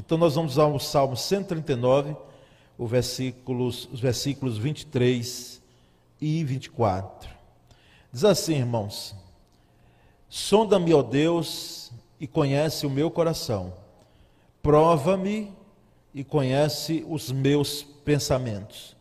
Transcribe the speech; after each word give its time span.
Então 0.00 0.16
nós 0.16 0.34
vamos 0.34 0.58
ao 0.58 0.80
Salmo 0.80 1.14
139, 1.14 2.16
o 2.78 2.86
versículos, 2.86 3.86
os 3.92 4.00
versículos 4.00 4.56
23 4.56 5.60
e 6.18 6.42
24. 6.42 7.28
Diz 8.10 8.24
assim, 8.24 8.54
irmãos: 8.54 9.14
Sonda-me, 10.26 10.94
ó 10.94 11.02
Deus, 11.02 11.92
e 12.18 12.26
conhece 12.26 12.86
o 12.86 12.90
meu 12.90 13.10
coração. 13.10 13.74
Prova-me 14.62 15.52
e 16.14 16.24
conhece 16.24 17.04
os 17.06 17.30
meus 17.30 17.82
pensamentos. 17.82 18.96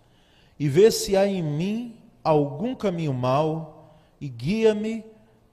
E 0.59 0.67
vê 0.67 0.91
se 0.91 1.15
há 1.15 1.25
em 1.25 1.41
mim 1.41 1.95
algum 2.21 2.75
caminho 2.75 3.13
mau 3.13 3.95
e 4.19 4.27
guia-me 4.27 5.05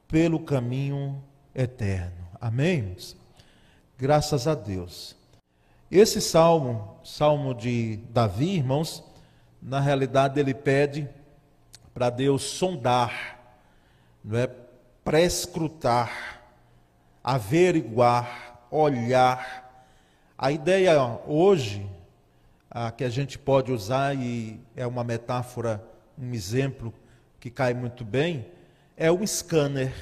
pelo 0.08 0.40
caminho 0.40 1.22
eterno. 1.54 2.26
Amém? 2.40 2.96
Graças 3.96 4.48
a 4.48 4.54
Deus. 4.56 5.15
Esse 5.90 6.20
salmo, 6.20 6.98
salmo 7.04 7.54
de 7.54 7.98
Davi, 8.10 8.56
irmãos, 8.56 9.04
na 9.62 9.78
realidade 9.78 10.40
ele 10.40 10.52
pede 10.52 11.08
para 11.94 12.10
Deus 12.10 12.42
sondar, 12.42 13.38
não 14.24 14.36
é? 14.36 14.50
prescrutar, 15.04 16.42
averiguar, 17.22 18.66
olhar. 18.68 19.86
A 20.36 20.50
ideia 20.50 21.20
hoje 21.24 21.88
a, 22.68 22.90
que 22.90 23.04
a 23.04 23.08
gente 23.08 23.38
pode 23.38 23.70
usar 23.70 24.16
e 24.16 24.60
é 24.74 24.84
uma 24.88 25.04
metáfora, 25.04 25.80
um 26.18 26.34
exemplo 26.34 26.92
que 27.38 27.48
cai 27.48 27.72
muito 27.72 28.04
bem, 28.04 28.44
é 28.96 29.12
um 29.12 29.24
scanner, 29.24 29.94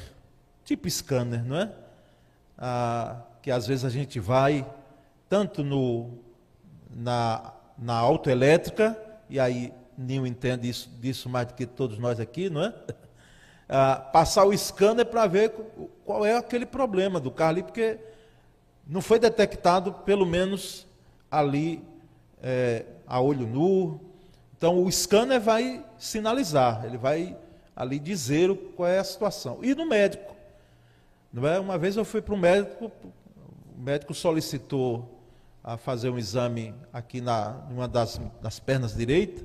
tipo 0.65 0.89
scanner, 0.89 1.45
não 1.45 1.61
é? 1.61 1.71
Ah, 2.57 3.21
que 3.43 3.51
às 3.51 3.67
vezes 3.67 3.85
a 3.85 3.91
gente 3.91 4.19
vai 4.19 4.67
tanto 5.35 5.65
no, 5.65 6.11
na, 6.95 7.53
na 7.77 7.97
autoelétrica, 7.97 8.97
e 9.29 9.41
aí 9.41 9.73
Ninho 9.99 10.25
entende 10.25 10.69
isso, 10.69 10.89
disso 11.01 11.29
mais 11.29 11.49
do 11.49 11.55
que 11.55 11.67
todos 11.67 11.99
nós 11.99 12.21
aqui, 12.21 12.49
não 12.49 12.63
é? 12.63 12.73
Ah, 13.67 13.97
passar 13.97 14.45
o 14.45 14.57
scanner 14.57 15.07
para 15.07 15.27
ver 15.27 15.51
qual 16.05 16.23
é 16.23 16.37
aquele 16.37 16.67
problema 16.67 17.19
do 17.19 17.31
carro 17.31 17.51
ali, 17.51 17.63
porque 17.63 17.99
não 18.87 19.01
foi 19.01 19.19
detectado, 19.19 19.91
pelo 19.91 20.27
menos 20.27 20.87
ali, 21.31 21.83
é, 22.43 22.85
a 23.07 23.23
olho 23.23 23.47
nu. 23.47 23.99
Então 24.55 24.85
o 24.85 24.93
scanner 24.93 25.41
vai 25.41 25.83
sinalizar, 25.99 26.85
ele 26.85 26.99
vai 26.99 27.35
ali 27.75 27.99
dizer 27.99 28.55
qual 28.77 28.87
é 28.87 28.99
a 28.99 29.05
situação. 29.05 29.59
E 29.63 29.75
no 29.75 29.89
médico. 29.89 30.37
Não 31.33 31.49
é? 31.49 31.59
Uma 31.59 31.79
vez 31.79 31.97
eu 31.97 32.05
fui 32.05 32.21
para 32.21 32.35
o 32.35 32.39
médico, 32.39 32.93
o 33.75 33.81
médico 33.81 34.13
solicitou 34.13 35.14
a 35.65 35.79
fazer 35.79 36.11
um 36.11 36.19
exame 36.19 36.75
aqui 36.93 37.23
na 37.23 37.57
uma 37.71 37.89
das, 37.89 38.21
das 38.43 38.61
pernas 38.61 38.95
direita. 38.95 39.43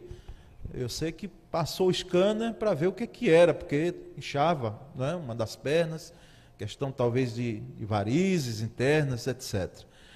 Eu 0.74 0.90
sei 0.90 1.14
que 1.14 1.30
passou 1.30 1.88
o 1.88 1.94
scanner 1.94 2.54
para 2.54 2.74
ver 2.74 2.88
o 2.88 2.92
que, 2.92 3.08
que 3.08 3.30
era, 3.30 3.54
porque 3.54 3.96
inchava 4.18 4.78
né, 4.94 5.16
uma 5.16 5.34
das 5.34 5.56
pernas, 5.56 6.14
questão 6.58 6.92
talvez 6.92 7.34
de, 7.34 7.62
de 7.62 7.86
varizes 7.86 8.60
internas, 8.60 9.26
etc. 9.28 9.72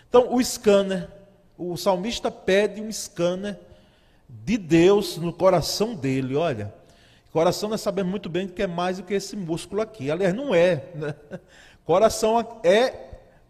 Então, 0.10 0.36
o 0.36 0.44
scanner, 0.44 1.10
o 1.58 1.78
salmista 1.78 2.30
pede 2.30 2.82
um 2.82 2.92
scanner 2.92 3.58
de 4.28 4.58
Deus 4.58 5.16
no 5.18 5.32
coração 5.32 5.96
dele. 5.96 6.36
Olha, 6.36 6.74
coração 7.32 7.70
nós 7.70 7.80
sabemos 7.80 8.12
muito 8.12 8.30
bem 8.30 8.46
que 8.46 8.62
é 8.62 8.68
mais 8.68 8.98
do 8.98 9.04
que 9.04 9.14
esse 9.14 9.38
músculo 9.38 9.82
aqui. 9.82 10.12
Aliás, 10.12 10.36
não 10.36 10.54
é. 10.54 10.84
Né? 10.94 11.16
Coração 11.86 12.62
é, 12.64 12.94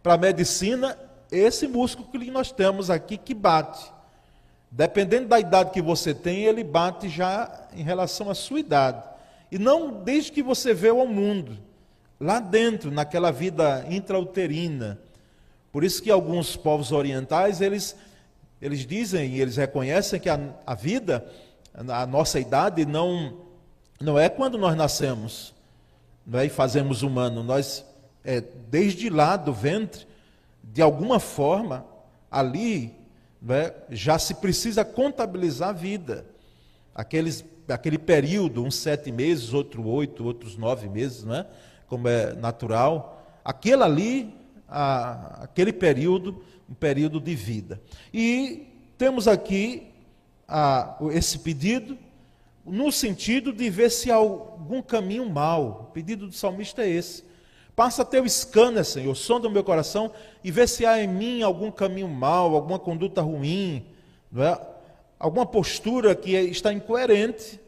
para 0.01 0.13
a 0.13 0.17
medicina, 0.17 0.97
esse 1.37 1.67
músculo 1.67 2.07
que 2.07 2.31
nós 2.31 2.51
temos 2.51 2.89
aqui 2.89 3.17
que 3.17 3.33
bate. 3.33 3.91
Dependendo 4.69 5.27
da 5.27 5.39
idade 5.39 5.71
que 5.71 5.81
você 5.81 6.13
tem, 6.13 6.43
ele 6.43 6.63
bate 6.63 7.09
já 7.09 7.67
em 7.75 7.83
relação 7.83 8.29
à 8.29 8.35
sua 8.35 8.59
idade. 8.59 9.03
E 9.51 9.59
não 9.59 10.03
desde 10.03 10.31
que 10.31 10.41
você 10.41 10.73
veio 10.73 10.99
ao 10.99 11.07
mundo, 11.07 11.57
lá 12.19 12.39
dentro, 12.39 12.89
naquela 12.89 13.31
vida 13.31 13.85
intrauterina. 13.89 14.99
Por 15.71 15.83
isso 15.83 16.01
que 16.01 16.09
alguns 16.09 16.55
povos 16.55 16.91
orientais, 16.91 17.61
eles, 17.61 17.95
eles 18.61 18.85
dizem 18.85 19.35
e 19.35 19.41
eles 19.41 19.57
reconhecem 19.57 20.19
que 20.19 20.29
a, 20.29 20.39
a 20.65 20.73
vida, 20.73 21.25
a 21.73 22.05
nossa 22.07 22.39
idade, 22.39 22.85
não, 22.85 23.37
não 23.99 24.17
é 24.17 24.29
quando 24.29 24.57
nós 24.57 24.75
nascemos 24.75 25.53
não 26.25 26.39
é, 26.39 26.45
e 26.45 26.49
fazemos 26.49 27.03
humano. 27.03 27.43
Nós, 27.43 27.85
é, 28.23 28.41
desde 28.69 29.09
lá 29.09 29.35
do 29.35 29.53
ventre, 29.53 30.07
de 30.73 30.81
alguma 30.81 31.19
forma, 31.19 31.85
ali 32.31 32.95
né, 33.39 33.71
já 33.91 34.17
se 34.17 34.33
precisa 34.33 34.83
contabilizar 34.83 35.69
a 35.69 35.71
vida. 35.71 36.25
Aqueles, 36.95 37.45
aquele 37.69 37.99
período, 37.99 38.63
uns 38.63 38.75
sete 38.75 39.11
meses, 39.11 39.53
outro 39.53 39.85
oito, 39.85 40.25
outros 40.25 40.57
nove 40.57 40.89
meses, 40.89 41.23
né, 41.23 41.45
como 41.87 42.07
é 42.07 42.33
natural. 42.33 43.23
Aquele 43.45 43.83
ali, 43.83 44.35
a, 44.67 45.43
aquele 45.43 45.71
período, 45.71 46.43
um 46.67 46.73
período 46.73 47.19
de 47.19 47.35
vida. 47.35 47.79
E 48.11 48.67
temos 48.97 49.27
aqui 49.27 49.91
a, 50.47 50.97
esse 51.11 51.37
pedido 51.37 51.95
no 52.65 52.91
sentido 52.91 53.53
de 53.53 53.69
ver 53.69 53.91
se 53.91 54.09
há 54.09 54.15
algum 54.15 54.81
caminho 54.81 55.29
mal. 55.29 55.87
O 55.89 55.93
pedido 55.93 56.25
do 56.25 56.33
salmista 56.33 56.81
é 56.81 56.89
esse. 56.89 57.23
Passa 57.75 58.05
teu 58.05 58.27
scanner, 58.29 58.85
Senhor, 58.85 59.15
sonda 59.15 59.47
o 59.47 59.51
meu 59.51 59.63
coração 59.63 60.11
e 60.43 60.51
vê 60.51 60.67
se 60.67 60.85
há 60.85 61.01
em 61.01 61.07
mim 61.07 61.41
algum 61.41 61.71
caminho 61.71 62.07
mau, 62.07 62.53
alguma 62.53 62.77
conduta 62.77 63.21
ruim, 63.21 63.83
é? 64.37 64.59
alguma 65.17 65.45
postura 65.45 66.13
que 66.13 66.33
está 66.33 66.71
incoerente 66.71 67.59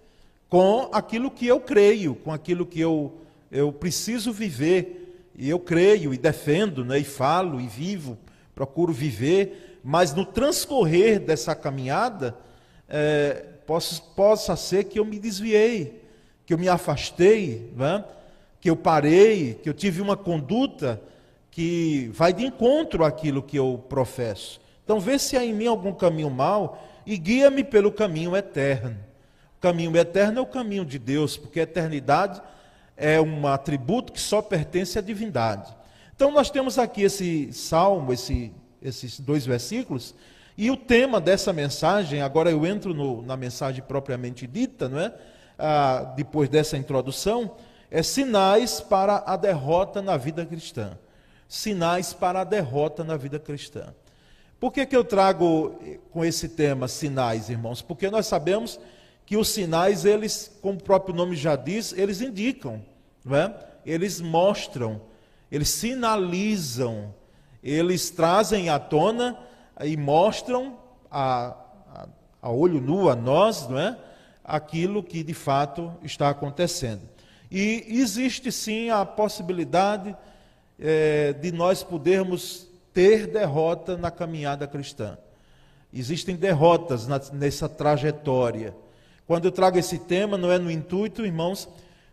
com 0.47 0.89
aquilo 0.91 1.31
que 1.31 1.47
eu 1.47 1.59
creio, 1.59 2.13
com 2.15 2.31
aquilo 2.31 2.67
que 2.67 2.79
eu, 2.79 3.15
eu 3.51 3.71
preciso 3.71 4.31
viver. 4.31 5.31
E 5.38 5.49
eu 5.49 5.59
creio 5.59 6.13
e 6.13 6.17
defendo, 6.17 6.85
né? 6.85 6.99
e 6.99 7.03
falo 7.03 7.59
e 7.59 7.67
vivo, 7.67 8.17
procuro 8.53 8.94
viver, 8.94 9.79
mas 9.83 10.13
no 10.13 10.25
transcorrer 10.25 11.19
dessa 11.19 11.53
caminhada, 11.55 12.38
é, 12.88 13.44
possa, 13.65 14.01
possa 14.15 14.55
ser 14.55 14.85
que 14.85 14.99
eu 14.99 15.03
me 15.03 15.19
desviei, 15.19 16.01
que 16.45 16.53
eu 16.53 16.57
me 16.57 16.69
afastei, 16.69 17.71
não 17.75 17.85
é? 17.85 18.05
Que 18.65 18.69
eu 18.71 18.75
parei, 18.75 19.59
que 19.61 19.69
eu 19.69 19.75
tive 19.75 20.01
uma 20.01 20.17
conduta 20.17 20.99
que 21.51 22.09
vai 22.15 22.33
de 22.33 22.43
encontro 22.43 23.05
àquilo 23.05 23.43
que 23.43 23.55
eu 23.55 23.85
professo. 23.87 24.59
Então, 24.83 24.99
vê 24.99 25.19
se 25.19 25.37
há 25.37 25.45
em 25.45 25.53
mim 25.53 25.67
algum 25.67 25.93
caminho 25.93 26.31
mau 26.31 26.83
e 27.05 27.15
guia-me 27.15 27.63
pelo 27.63 27.91
caminho 27.91 28.35
eterno. 28.35 28.97
O 29.55 29.61
caminho 29.61 29.95
eterno 29.95 30.39
é 30.39 30.41
o 30.41 30.47
caminho 30.47 30.83
de 30.83 30.97
Deus, 30.97 31.37
porque 31.37 31.59
a 31.59 31.63
eternidade 31.63 32.41
é 32.97 33.21
um 33.21 33.45
atributo 33.45 34.11
que 34.11 34.19
só 34.19 34.41
pertence 34.41 34.97
à 34.97 35.01
divindade. 35.03 35.71
Então, 36.15 36.31
nós 36.31 36.49
temos 36.49 36.79
aqui 36.79 37.03
esse 37.03 37.53
salmo, 37.53 38.11
esse, 38.13 38.51
esses 38.81 39.19
dois 39.19 39.45
versículos, 39.45 40.15
e 40.57 40.71
o 40.71 40.75
tema 40.75 41.21
dessa 41.21 41.53
mensagem, 41.53 42.19
agora 42.19 42.49
eu 42.49 42.65
entro 42.65 42.95
no, 42.95 43.21
na 43.21 43.37
mensagem 43.37 43.83
propriamente 43.83 44.47
dita, 44.47 44.89
não 44.89 44.99
é? 44.99 45.13
Ah, 45.55 46.13
depois 46.17 46.49
dessa 46.49 46.75
introdução, 46.75 47.55
é 47.90 48.01
sinais 48.03 48.81
para 48.81 49.23
a 49.25 49.35
derrota 49.35 50.01
na 50.01 50.18
vida 50.18 50.46
cristã. 50.46 50.97
Sinais 51.47 52.13
para 52.13 52.41
a 52.41 52.44
derrota 52.44 53.03
na 53.03 53.16
vida 53.16 53.40
cristã. 53.40 53.94
Por 54.59 54.72
que, 54.72 54.85
que 54.85 54.96
eu 54.96 55.03
trago 55.03 55.79
com 56.12 56.24
esse 56.24 56.50
tema 56.50 56.88
sinais, 56.88 57.50
irmãos? 57.50 57.81
Porque 57.81 58.09
nós 58.09 58.25
sabemos 58.25 58.79
que 59.25 59.38
os 59.38 59.50
sinais, 59.50 60.06
eles, 60.06 60.51
como 60.62 60.79
o 60.79 60.84
próprio 60.84 61.16
nome 61.16 61.35
já 61.35 61.56
diz, 61.56 61.94
eles 61.94 62.22
indicam, 62.22 62.84
não 63.24 63.35
é? 63.35 63.53
eles 63.85 64.22
mostram, 64.22 65.01
eles 65.51 65.69
sinalizam, 65.69 67.13
eles 67.63 68.09
trazem 68.09 68.69
à 68.69 68.79
tona 68.79 69.38
e 69.84 69.97
mostram 69.97 70.77
a, 71.09 71.56
a, 71.94 72.07
a 72.42 72.51
olho 72.51 72.80
nu 72.80 73.09
a 73.09 73.15
nós, 73.15 73.68
não 73.68 73.80
é? 73.80 73.98
aquilo 74.44 75.04
que 75.04 75.24
de 75.24 75.33
fato 75.33 75.92
está 76.04 76.30
acontecendo. 76.30 77.14
E 77.51 77.86
existe 77.88 78.51
sim 78.51 78.89
a 78.89 79.06
possibilidade 79.06 80.15
é, 80.80 81.33
de 81.33 81.51
nós 81.51 81.83
podermos 81.83 82.68
ter 82.94 83.27
derrota 83.27 83.97
na 83.97 84.09
caminhada 84.09 84.68
cristã. 84.68 85.18
Existem 85.94 86.36
derrotas 86.36 87.07
na, 87.07 87.21
nessa 87.33 87.69
trajetória. 87.69 88.75
Quando 89.27 89.45
eu 89.45 89.51
trago 89.51 89.77
esse 89.77 89.97
tema, 89.97 90.38
não 90.38 90.51
é 90.51 90.57
no 90.57 90.69
intuito, 90.69 91.25
irmãos, 91.25 91.68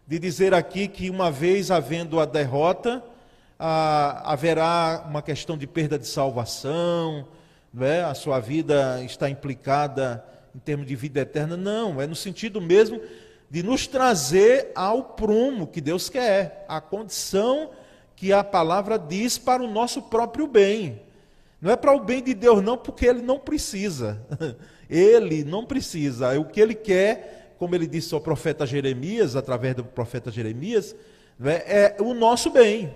de 0.07 0.19
dizer 0.19 0.55
aqui 0.55 0.89
que 0.89 1.11
uma 1.11 1.31
vez 1.31 1.71
havendo 1.71 2.21
a 2.21 2.25
derrota, 2.25 3.03
ah, 3.59 4.33
haverá 4.33 5.05
uma 5.09 5.23
questão 5.23 5.57
de 5.57 5.67
perda 5.67 5.99
de 5.99 6.07
salvação, 6.07 7.27
não 7.73 7.87
é? 7.87 8.03
a 8.03 8.15
sua 8.15 8.41
vida 8.41 9.03
está 9.05 9.31
implicada 9.31 10.25
em 10.55 10.59
termos 10.59 10.87
de 10.87 10.97
vida 10.97 11.21
eterna. 11.21 11.57
Não, 11.57 12.01
é 12.01 12.07
no 12.07 12.15
sentido 12.15 12.61
mesmo 12.61 13.01
de 13.53 13.63
nos 13.63 13.87
trazer 13.87 14.73
ao 14.75 15.05
prumo 15.05 15.67
que 15.67 15.79
Deus 15.79 16.09
quer, 16.09 16.65
a 16.67 16.81
condição 16.81 17.69
que 18.17 18.33
a 18.33 18.43
palavra 18.43 18.99
diz 18.99 19.37
para 19.37 19.63
o 19.63 19.71
nosso 19.71 20.01
próprio 20.01 20.47
bem. 20.47 21.03
Não 21.61 21.71
é 21.71 21.77
para 21.77 21.95
o 21.95 22.01
bem 22.01 22.23
de 22.23 22.33
Deus, 22.33 22.63
não, 22.63 22.79
porque 22.79 23.05
ele 23.05 23.21
não 23.21 23.39
precisa. 23.39 24.23
Ele 24.89 25.43
não 25.43 25.65
precisa. 25.65 26.39
O 26.39 26.45
que 26.45 26.61
ele 26.61 26.75
quer, 26.75 27.55
como 27.59 27.75
ele 27.75 27.87
disse 27.87 28.13
ao 28.13 28.21
profeta 28.21 28.67
Jeremias, 28.67 29.35
através 29.35 29.75
do 29.75 29.83
profeta 29.83 30.31
Jeremias, 30.31 30.95
é, 31.43 31.97
é 31.97 32.03
o 32.03 32.13
nosso 32.13 32.51
bem. 32.51 32.95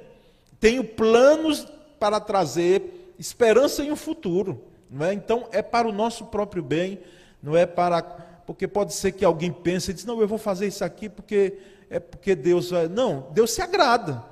Tenho 0.60 0.84
planos 0.84 1.66
para 1.98 2.20
trazer 2.20 3.14
esperança 3.18 3.82
em 3.82 3.90
um 3.90 3.96
futuro. 3.96 4.62
Não 4.90 5.06
é? 5.06 5.14
Então, 5.14 5.48
é 5.52 5.62
para 5.62 5.88
o 5.88 5.92
nosso 5.92 6.26
próprio 6.26 6.62
bem, 6.62 6.98
não 7.42 7.56
é 7.56 7.64
para. 7.64 8.02
Porque 8.46 8.68
pode 8.68 8.94
ser 8.94 9.12
que 9.12 9.24
alguém 9.24 9.52
pense 9.52 9.90
e 9.90 9.94
diz, 9.94 10.04
não, 10.04 10.20
eu 10.20 10.28
vou 10.28 10.38
fazer 10.38 10.66
isso 10.66 10.84
aqui 10.84 11.08
porque 11.08 11.58
é 11.90 11.98
porque 11.98 12.34
Deus 12.34 12.70
vai. 12.70 12.88
Não, 12.88 13.28
Deus 13.32 13.50
se 13.52 13.60
agrada. 13.60 14.22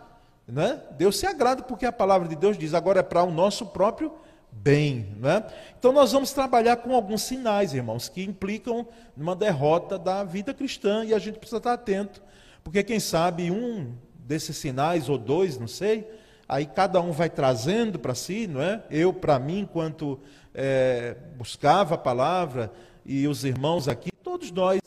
Né? 0.47 0.81
Deus 0.93 1.19
se 1.19 1.27
agrada 1.27 1.63
porque 1.63 1.87
a 1.87 1.93
palavra 1.93 2.29
de 2.29 2.37
Deus 2.37 2.59
diz, 2.59 2.75
agora 2.75 3.01
é 3.01 3.03
para 3.03 3.23
o 3.23 3.31
nosso 3.31 3.67
próprio 3.67 4.13
bem. 4.53 5.17
Né? 5.19 5.43
Então 5.79 5.93
nós 5.93 6.13
vamos 6.13 6.33
trabalhar 6.33 6.77
com 6.77 6.95
alguns 6.95 7.23
sinais, 7.23 7.75
irmãos, 7.75 8.09
que 8.09 8.23
implicam 8.23 8.87
numa 9.17 9.35
derrota 9.35 9.99
da 9.99 10.23
vida 10.23 10.53
cristã 10.55 11.05
e 11.05 11.15
a 11.15 11.19
gente 11.19 11.39
precisa 11.39 11.59
estar 11.59 11.73
atento, 11.73 12.23
porque 12.63 12.83
quem 12.83 13.01
sabe 13.01 13.51
um 13.51 13.93
desses 14.15 14.57
sinais, 14.57 15.09
ou 15.09 15.19
dois, 15.19 15.59
não 15.59 15.69
sei, 15.69 16.09
aí 16.49 16.67
cada 16.67 17.01
um 17.01 17.13
vai 17.13 17.29
trazendo 17.29 17.99
para 17.99 18.15
si, 18.15 18.47
não 18.47 18.63
é? 18.63 18.83
Eu, 18.91 19.13
para 19.13 19.39
mim, 19.39 19.61
enquanto 19.61 20.19
é, 20.55 21.17
buscava 21.37 21.95
a 21.95 21.99
palavra, 21.99 22.73
e 23.05 23.29
os 23.29 23.45
irmãos 23.45 23.89
aqui, 23.89 24.11
todos 24.23 24.51
nós, 24.51 24.81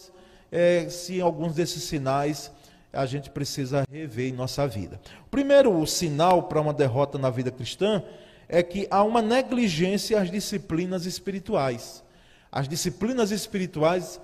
é, 0.52 0.90
se 0.90 1.22
alguns 1.22 1.54
desses 1.56 1.84
sinais 1.84 2.52
a 2.92 3.06
gente 3.06 3.30
precisa 3.30 3.84
rever 3.92 4.30
em 4.30 4.34
nossa 4.36 4.68
vida. 4.68 5.00
O 5.26 5.30
primeiro 5.30 5.86
sinal 5.86 6.44
para 6.44 6.62
uma 6.62 6.74
derrota 6.74 7.18
na 7.18 7.30
vida 7.30 7.52
cristã 7.52 8.04
é 8.50 8.64
que 8.64 8.88
há 8.90 9.04
uma 9.04 9.22
negligência 9.22 10.20
às 10.20 10.32
disciplinas 10.32 11.06
espirituais. 11.06 12.04
As 12.52 12.68
disciplinas 12.68 13.32
espirituais, 13.32 14.20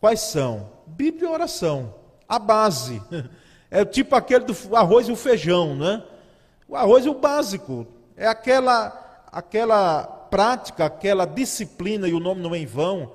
quais 0.00 0.20
são? 0.20 0.70
Bíblia 0.86 1.28
e 1.28 1.32
oração, 1.32 1.94
a 2.28 2.38
base. 2.38 3.00
É 3.68 3.84
tipo 3.84 4.14
aquele 4.14 4.44
do 4.44 4.76
arroz 4.76 5.08
e 5.08 5.12
o 5.12 5.16
feijão, 5.16 5.74
né? 5.74 6.00
O 6.68 6.76
arroz 6.76 7.04
é 7.04 7.10
o 7.10 7.14
básico, 7.14 7.84
é 8.16 8.24
aquela 8.24 9.26
aquela 9.30 10.04
prática, 10.04 10.84
aquela 10.84 11.26
disciplina, 11.26 12.08
e 12.08 12.14
o 12.14 12.20
nome 12.20 12.40
não 12.40 12.54
é 12.54 12.58
em 12.58 12.64
vão. 12.64 13.12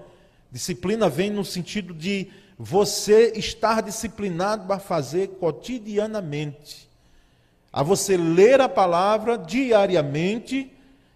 Disciplina 0.52 1.08
vem 1.08 1.30
no 1.30 1.46
sentido 1.46 1.94
de 1.94 2.28
você 2.58 3.32
estar 3.36 3.82
disciplinado 3.82 4.68
para 4.68 4.80
fazer 4.80 5.30
cotidianamente. 5.40 6.90
A 7.72 7.82
você 7.82 8.18
ler 8.18 8.60
a 8.60 8.68
palavra 8.68 9.38
diariamente. 9.38 10.72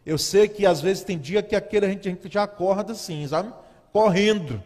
Eu 0.06 0.18
sei 0.18 0.48
que 0.48 0.66
às 0.66 0.80
vezes 0.80 1.04
tem 1.04 1.20
dia 1.20 1.44
que 1.44 1.56
aquele 1.56 1.86
a 1.86 1.90
gente, 1.90 2.08
a 2.08 2.12
gente 2.12 2.32
já 2.32 2.44
acorda 2.44 2.94
assim, 2.94 3.28
sabe? 3.28 3.54
Correndo. 3.92 4.64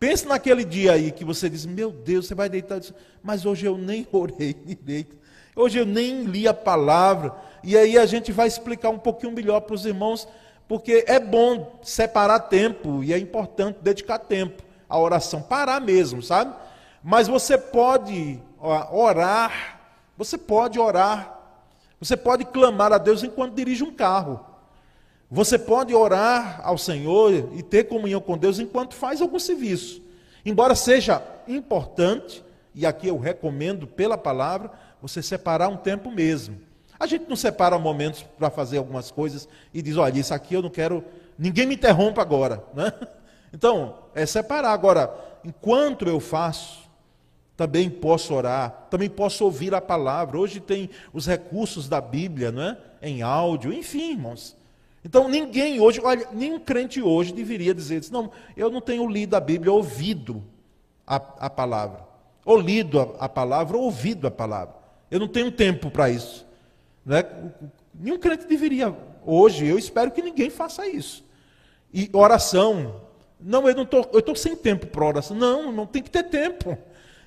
Pense 0.00 0.26
naquele 0.26 0.64
dia 0.64 0.92
aí 0.92 1.12
que 1.12 1.24
você 1.24 1.50
diz: 1.50 1.66
Meu 1.66 1.90
Deus, 1.90 2.26
você 2.26 2.34
vai 2.34 2.48
deitar. 2.48 2.80
Mas 3.22 3.44
hoje 3.44 3.66
eu 3.66 3.76
nem 3.76 4.06
orei 4.12 4.54
direito. 4.54 5.16
Hoje 5.54 5.78
eu 5.78 5.84
nem 5.84 6.22
li 6.22 6.48
a 6.48 6.54
palavra. 6.54 7.34
E 7.62 7.76
aí 7.76 7.98
a 7.98 8.06
gente 8.06 8.32
vai 8.32 8.46
explicar 8.46 8.90
um 8.90 8.98
pouquinho 8.98 9.32
melhor 9.32 9.60
para 9.60 9.74
os 9.74 9.84
irmãos, 9.84 10.26
porque 10.68 11.04
é 11.08 11.18
bom 11.18 11.80
separar 11.82 12.40
tempo 12.40 13.02
e 13.02 13.12
é 13.12 13.18
importante 13.18 13.78
dedicar 13.80 14.18
tempo 14.18 14.62
a 14.88 14.98
oração, 14.98 15.42
parar 15.42 15.80
mesmo, 15.80 16.22
sabe? 16.22 16.54
Mas 17.02 17.26
você 17.26 17.56
pode 17.56 18.40
orar, 18.90 19.80
você 20.16 20.36
pode 20.36 20.78
orar, 20.78 21.38
você 21.98 22.16
pode 22.16 22.44
clamar 22.44 22.92
a 22.92 22.98
Deus 22.98 23.22
enquanto 23.22 23.54
dirige 23.54 23.82
um 23.82 23.92
carro. 23.92 24.44
Você 25.30 25.58
pode 25.58 25.94
orar 25.94 26.60
ao 26.62 26.78
Senhor 26.78 27.50
e 27.54 27.62
ter 27.62 27.84
comunhão 27.84 28.20
com 28.20 28.38
Deus 28.38 28.58
enquanto 28.58 28.94
faz 28.94 29.20
algum 29.20 29.38
serviço. 29.38 30.02
Embora 30.44 30.74
seja 30.74 31.22
importante, 31.46 32.42
e 32.74 32.86
aqui 32.86 33.08
eu 33.08 33.18
recomendo 33.18 33.86
pela 33.86 34.16
palavra, 34.16 34.70
você 35.02 35.22
separar 35.22 35.68
um 35.68 35.76
tempo 35.76 36.10
mesmo. 36.10 36.58
A 36.98 37.06
gente 37.06 37.28
não 37.28 37.36
separa 37.36 37.78
momentos 37.78 38.24
para 38.38 38.50
fazer 38.50 38.78
algumas 38.78 39.10
coisas 39.10 39.48
e 39.72 39.80
diz: 39.80 39.96
olha, 39.96 40.18
isso 40.18 40.34
aqui 40.34 40.54
eu 40.54 40.62
não 40.62 40.70
quero, 40.70 41.04
ninguém 41.38 41.66
me 41.66 41.74
interrompa 41.74 42.22
agora. 42.22 42.62
Né? 42.74 42.92
Então, 43.52 43.96
é 44.14 44.26
separar. 44.26 44.72
Agora, 44.72 45.10
enquanto 45.42 46.06
eu 46.06 46.20
faço, 46.20 46.88
também 47.56 47.88
posso 47.88 48.34
orar, 48.34 48.86
também 48.90 49.08
posso 49.08 49.44
ouvir 49.44 49.74
a 49.74 49.80
palavra. 49.80 50.38
Hoje 50.38 50.60
tem 50.60 50.90
os 51.12 51.26
recursos 51.26 51.88
da 51.88 52.00
Bíblia, 52.00 52.52
não 52.52 52.62
é? 52.62 52.78
Em 53.00 53.22
áudio, 53.22 53.72
enfim, 53.72 54.12
irmãos. 54.12 54.56
Então 55.04 55.28
ninguém 55.28 55.80
hoje, 55.80 56.00
olha, 56.04 56.28
nenhum 56.32 56.60
crente 56.60 57.00
hoje 57.00 57.32
deveria 57.32 57.74
dizer 57.74 58.00
isso. 58.00 58.12
Não, 58.12 58.30
eu 58.56 58.70
não 58.70 58.80
tenho 58.80 59.08
lido 59.08 59.34
a 59.34 59.40
Bíblia, 59.40 59.72
ouvido 59.72 60.44
a, 61.06 61.16
a 61.16 61.50
palavra. 61.50 62.06
Ou 62.44 62.58
lido 62.58 63.00
a, 63.00 63.24
a 63.24 63.28
palavra, 63.28 63.76
ou 63.76 63.84
ouvido 63.84 64.26
a 64.26 64.30
palavra. 64.30 64.74
Eu 65.10 65.18
não 65.18 65.28
tenho 65.28 65.50
tempo 65.50 65.90
para 65.90 66.10
isso. 66.10 66.46
Não 67.08 67.16
é? 67.16 67.26
Nenhum 67.94 68.18
crente 68.18 68.46
deveria, 68.46 68.94
hoje, 69.24 69.66
eu 69.66 69.78
espero 69.78 70.10
que 70.10 70.20
ninguém 70.20 70.50
faça 70.50 70.86
isso. 70.86 71.24
E 71.92 72.10
oração, 72.12 73.00
não, 73.40 73.66
eu 73.66 73.74
não 73.74 73.86
tô, 73.86 74.06
eu 74.12 74.18
estou 74.18 74.36
sem 74.36 74.54
tempo 74.54 74.86
para 74.88 75.06
oração. 75.06 75.34
Não, 75.34 75.72
não 75.72 75.86
tem 75.86 76.02
que 76.02 76.10
ter 76.10 76.24
tempo. 76.24 76.76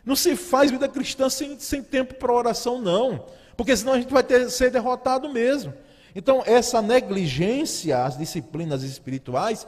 Não 0.06 0.16
se 0.16 0.36
faz 0.36 0.70
vida 0.70 0.88
cristã 0.88 1.30
sem, 1.30 1.60
sem 1.60 1.82
tempo 1.82 2.14
para 2.14 2.32
oração, 2.32 2.80
não. 2.80 3.26
Porque 3.58 3.76
senão 3.76 3.94
a 3.94 4.00
gente 4.00 4.14
vai 4.14 4.22
ter, 4.22 4.52
ser 4.52 4.70
derrotado 4.70 5.28
mesmo. 5.30 5.74
Então, 6.14 6.44
essa 6.46 6.80
negligência 6.80 8.04
às 8.04 8.16
disciplinas 8.16 8.84
espirituais, 8.84 9.66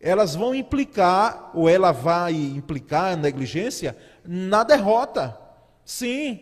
elas 0.00 0.34
vão 0.34 0.54
implicar, 0.54 1.50
ou 1.52 1.68
ela 1.68 1.92
vai 1.92 2.32
implicar 2.32 3.12
a 3.12 3.16
negligência 3.16 3.94
na 4.24 4.64
derrota. 4.64 5.38
Sim. 5.84 6.40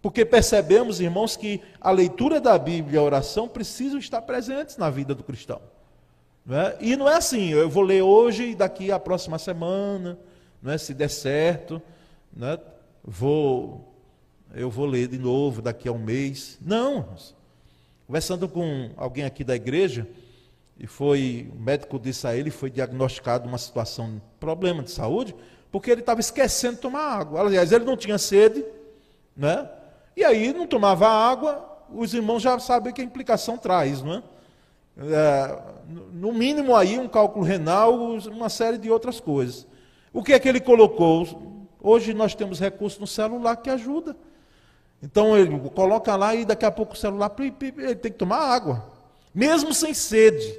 Porque 0.00 0.24
percebemos, 0.24 1.00
irmãos, 1.00 1.36
que 1.36 1.60
a 1.80 1.90
leitura 1.90 2.40
da 2.40 2.56
Bíblia 2.56 2.96
e 2.96 2.98
a 2.98 3.02
oração 3.02 3.48
precisam 3.48 3.98
estar 3.98 4.22
presentes 4.22 4.76
na 4.76 4.88
vida 4.88 5.14
do 5.14 5.24
cristão. 5.24 5.60
Né? 6.46 6.76
E 6.80 6.96
não 6.96 7.08
é 7.08 7.16
assim, 7.16 7.50
eu 7.50 7.68
vou 7.68 7.82
ler 7.82 8.02
hoje 8.02 8.50
e 8.50 8.54
daqui 8.54 8.90
a 8.90 8.98
próxima 8.98 9.38
semana, 9.38 10.18
né, 10.62 10.78
se 10.78 10.94
der 10.94 11.10
certo, 11.10 11.82
né, 12.32 12.58
vou, 13.04 13.92
eu 14.54 14.70
vou 14.70 14.86
ler 14.86 15.08
de 15.08 15.18
novo 15.18 15.60
daqui 15.60 15.88
a 15.88 15.92
um 15.92 15.98
mês. 15.98 16.58
Não, 16.60 17.06
conversando 18.06 18.48
com 18.48 18.90
alguém 18.96 19.24
aqui 19.24 19.44
da 19.44 19.54
igreja, 19.54 20.08
e 20.78 20.86
foi, 20.86 21.50
o 21.52 21.60
médico 21.60 21.98
disse 21.98 22.26
a 22.26 22.34
ele, 22.36 22.50
foi 22.50 22.70
diagnosticado 22.70 23.48
uma 23.48 23.58
situação, 23.58 24.22
problema 24.38 24.82
de 24.82 24.92
saúde, 24.92 25.34
porque 25.72 25.90
ele 25.90 26.00
estava 26.00 26.20
esquecendo 26.20 26.76
de 26.76 26.80
tomar 26.80 27.02
água. 27.02 27.40
Aliás, 27.40 27.72
ele 27.72 27.84
não 27.84 27.96
tinha 27.96 28.16
sede, 28.16 28.64
né? 29.36 29.68
E 30.18 30.24
aí 30.24 30.52
não 30.52 30.66
tomava 30.66 31.06
água, 31.08 31.64
os 31.94 32.12
irmãos 32.12 32.42
já 32.42 32.58
sabem 32.58 32.92
que 32.92 33.00
a 33.00 33.04
implicação 33.04 33.56
traz, 33.56 34.02
não 34.02 34.14
é? 34.14 34.22
é, 34.98 35.58
no 36.12 36.32
mínimo 36.32 36.74
aí 36.74 36.98
um 36.98 37.06
cálculo 37.06 37.44
renal, 37.44 37.94
uma 38.26 38.48
série 38.48 38.78
de 38.78 38.90
outras 38.90 39.20
coisas. 39.20 39.64
O 40.12 40.20
que 40.20 40.32
é 40.32 40.38
que 40.40 40.48
ele 40.48 40.58
colocou? 40.58 41.68
Hoje 41.80 42.12
nós 42.12 42.34
temos 42.34 42.58
recurso 42.58 43.00
no 43.00 43.06
celular 43.06 43.58
que 43.58 43.70
ajuda. 43.70 44.16
Então 45.00 45.38
ele 45.38 45.56
coloca 45.70 46.16
lá 46.16 46.34
e 46.34 46.44
daqui 46.44 46.64
a 46.64 46.72
pouco 46.72 46.94
o 46.94 46.98
celular 46.98 47.32
ele 47.38 47.94
tem 47.94 48.10
que 48.10 48.18
tomar 48.18 48.38
água, 48.38 48.84
mesmo 49.32 49.72
sem 49.72 49.94
sede. 49.94 50.52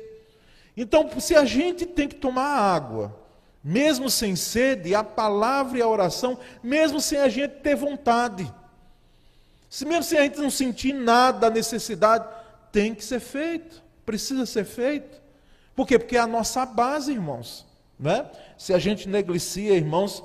Então, 0.77 1.09
se 1.19 1.35
a 1.35 1.43
gente 1.43 1.85
tem 1.85 2.07
que 2.07 2.15
tomar 2.15 2.47
água, 2.47 3.13
mesmo 3.61 4.09
sem 4.09 4.37
sede, 4.37 4.95
a 4.95 5.03
palavra 5.03 5.79
e 5.79 5.81
a 5.81 5.87
oração, 5.89 6.39
mesmo 6.63 7.01
sem 7.01 7.19
a 7.19 7.27
gente 7.27 7.55
ter 7.55 7.75
vontade, 7.75 8.49
se 9.69 9.85
mesmo 9.85 10.03
sem 10.03 10.19
a 10.19 10.23
gente 10.23 10.39
não 10.39 10.49
sentir 10.49 10.93
nada 10.93 11.39
da 11.39 11.49
necessidade, 11.49 12.27
tem 12.71 12.95
que 12.95 13.03
ser 13.03 13.19
feito 13.19 13.89
precisa 14.09 14.43
ser 14.43 14.65
feito. 14.65 15.21
Por 15.75 15.85
quê? 15.85 15.99
Porque 15.99 16.17
é 16.17 16.19
a 16.19 16.25
nossa 16.25 16.65
base, 16.65 17.11
irmãos. 17.11 17.63
Né? 17.99 18.27
Se 18.57 18.73
a 18.73 18.79
gente 18.79 19.07
neglicia, 19.07 19.75
irmãos, 19.75 20.23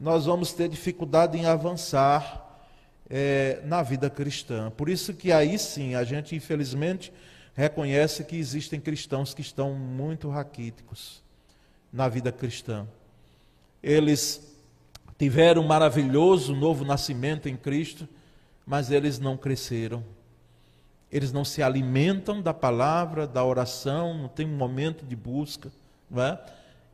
nós 0.00 0.24
vamos 0.24 0.54
ter 0.54 0.70
dificuldade 0.70 1.36
em 1.36 1.44
avançar 1.44 2.64
é, 3.10 3.60
na 3.66 3.82
vida 3.82 4.08
cristã. 4.08 4.70
Por 4.70 4.88
isso 4.88 5.12
que 5.12 5.32
aí 5.32 5.58
sim, 5.58 5.94
a 5.94 6.02
gente 6.02 6.34
infelizmente 6.34 7.12
reconhece 7.54 8.24
que 8.24 8.36
existem 8.36 8.80
cristãos 8.80 9.34
que 9.34 9.42
estão 9.42 9.74
muito 9.74 10.30
raquíticos 10.30 11.22
na 11.92 12.08
vida 12.08 12.32
cristã. 12.32 12.86
Eles 13.82 14.56
tiveram 15.18 15.60
um 15.60 15.66
maravilhoso 15.66 16.56
novo 16.56 16.86
nascimento 16.86 17.50
em 17.50 17.56
Cristo, 17.56 18.08
mas 18.66 18.90
eles 18.90 19.18
não 19.18 19.36
cresceram 19.36 20.02
eles 21.10 21.32
não 21.32 21.44
se 21.44 21.62
alimentam 21.62 22.42
da 22.42 22.52
palavra, 22.52 23.26
da 23.26 23.44
oração, 23.44 24.14
não 24.14 24.28
tem 24.28 24.46
um 24.46 24.56
momento 24.56 25.04
de 25.04 25.14
busca, 25.14 25.70
não 26.10 26.22
é? 26.22 26.38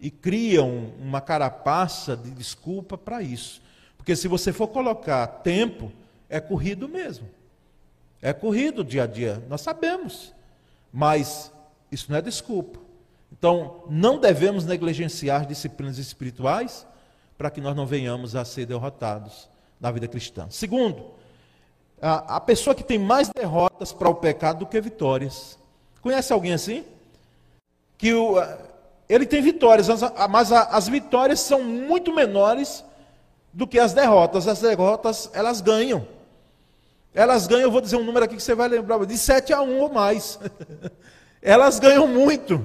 e 0.01 0.11
criam 0.11 0.93
uma 1.01 1.21
carapaça 1.21 2.17
de 2.17 2.31
desculpa 2.31 2.99
para 2.99 3.23
isso. 3.23 3.63
Porque 3.97 4.17
se 4.17 4.27
você 4.27 4.53
for 4.53 4.69
colocar 4.69 5.27
tempo, 5.27 5.93
é 6.29 6.41
corrido 6.41 6.89
mesmo. 6.89 7.29
É 8.21 8.33
corrido 8.33 8.85
dia 8.85 9.05
a 9.05 9.07
dia, 9.07 9.43
nós 9.49 9.61
sabemos. 9.61 10.33
Mas 10.93 11.53
Isso 11.91 12.11
não 12.11 12.19
é 12.19 12.23
desculpa. 12.23 12.81
Então, 13.31 13.85
não 13.89 14.19
devemos 14.19 14.65
negligenciar 14.65 15.47
disciplinas 15.47 15.99
espirituais 15.99 16.87
para 17.37 17.51
que 17.51 17.61
nós 17.61 17.77
não 17.77 17.87
venhamos 17.87 18.35
a 18.35 18.45
ser 18.45 18.67
derrotados 18.67 19.49
na 19.81 19.91
vida 19.91 20.09
cristã. 20.09 20.47
Segundo, 20.49 21.13
a, 22.03 22.41
pessoa 22.41 22.75
que 22.75 22.83
tem 22.83 22.99
mais 22.99 23.29
derrotas 23.29 23.93
para 23.93 24.09
o 24.09 24.15
pecado 24.15 24.59
do 24.61 24.67
que 24.67 24.81
vitórias. 24.81 25.57
Conhece 26.03 26.33
alguém 26.33 26.53
assim? 26.53 26.85
Que 27.97 28.13
o, 28.13 28.35
ele 29.09 29.25
tem 29.25 29.41
vitórias, 29.41 29.87
mas 30.29 30.51
as 30.51 30.89
vitórias 30.89 31.39
são 31.39 31.63
muito 31.63 32.13
menores 32.13 32.85
do 33.53 33.69
que 33.69 33.79
as 33.79 33.93
derrotas. 33.93 34.49
As 34.49 34.61
derrotas, 34.61 35.31
elas 35.33 35.61
ganham. 35.61 36.07
Elas 37.15 37.47
ganham, 37.47 37.63
eu 37.63 37.71
vou 37.71 37.81
dizer 37.81 37.97
um 37.97 38.05
número 38.05 38.25
aqui 38.25 38.35
que 38.35 38.43
você 38.43 38.55
vai 38.55 38.67
lembrar, 38.67 39.05
de 39.07 39.17
7 39.17 39.53
a 39.53 39.63
1 39.63 39.81
ou 39.81 39.93
mais. 39.93 40.41
elas 41.41 41.79
ganham 41.79 42.09
muito. 42.09 42.61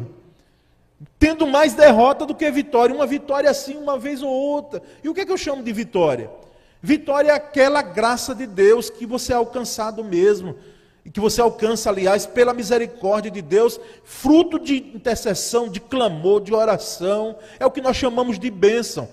Tendo 1.20 1.46
mais 1.46 1.76
derrota 1.76 2.26
do 2.26 2.34
que 2.34 2.50
vitória. 2.50 2.96
Uma 2.96 3.06
vitória 3.06 3.52
assim, 3.52 3.76
uma 3.76 4.00
vez 4.00 4.24
ou 4.24 4.32
outra. 4.32 4.82
E 5.04 5.10
o 5.10 5.14
que 5.14 5.22
é 5.22 5.26
que 5.26 5.32
eu 5.32 5.38
chamo 5.38 5.62
de 5.62 5.72
vitória? 5.72 6.32
Vitória 6.82 7.32
é 7.32 7.36
aquela 7.36 7.82
graça 7.82 8.36
de 8.36 8.46
Deus 8.46 8.90
que 8.90 9.06
você 9.06 9.34
é 9.34 9.36
alcançado 9.36 10.04
mesmo. 10.04 10.56
E 11.04 11.10
que 11.10 11.20
você 11.20 11.40
alcança, 11.40 11.90
aliás, 11.90 12.26
pela 12.26 12.54
misericórdia 12.54 13.32
de 13.32 13.42
Deus, 13.42 13.80
fruto 14.04 14.60
de 14.60 14.76
intercessão, 14.76 15.70
de 15.70 15.80
clamor, 15.80 16.42
de 16.42 16.54
oração. 16.54 17.38
É 17.60 17.66
o 17.66 17.72
que 17.72 17.82
nós 17.82 17.96
chamamos 17.96 18.38
de 18.38 18.52
bênção. 18.52 19.08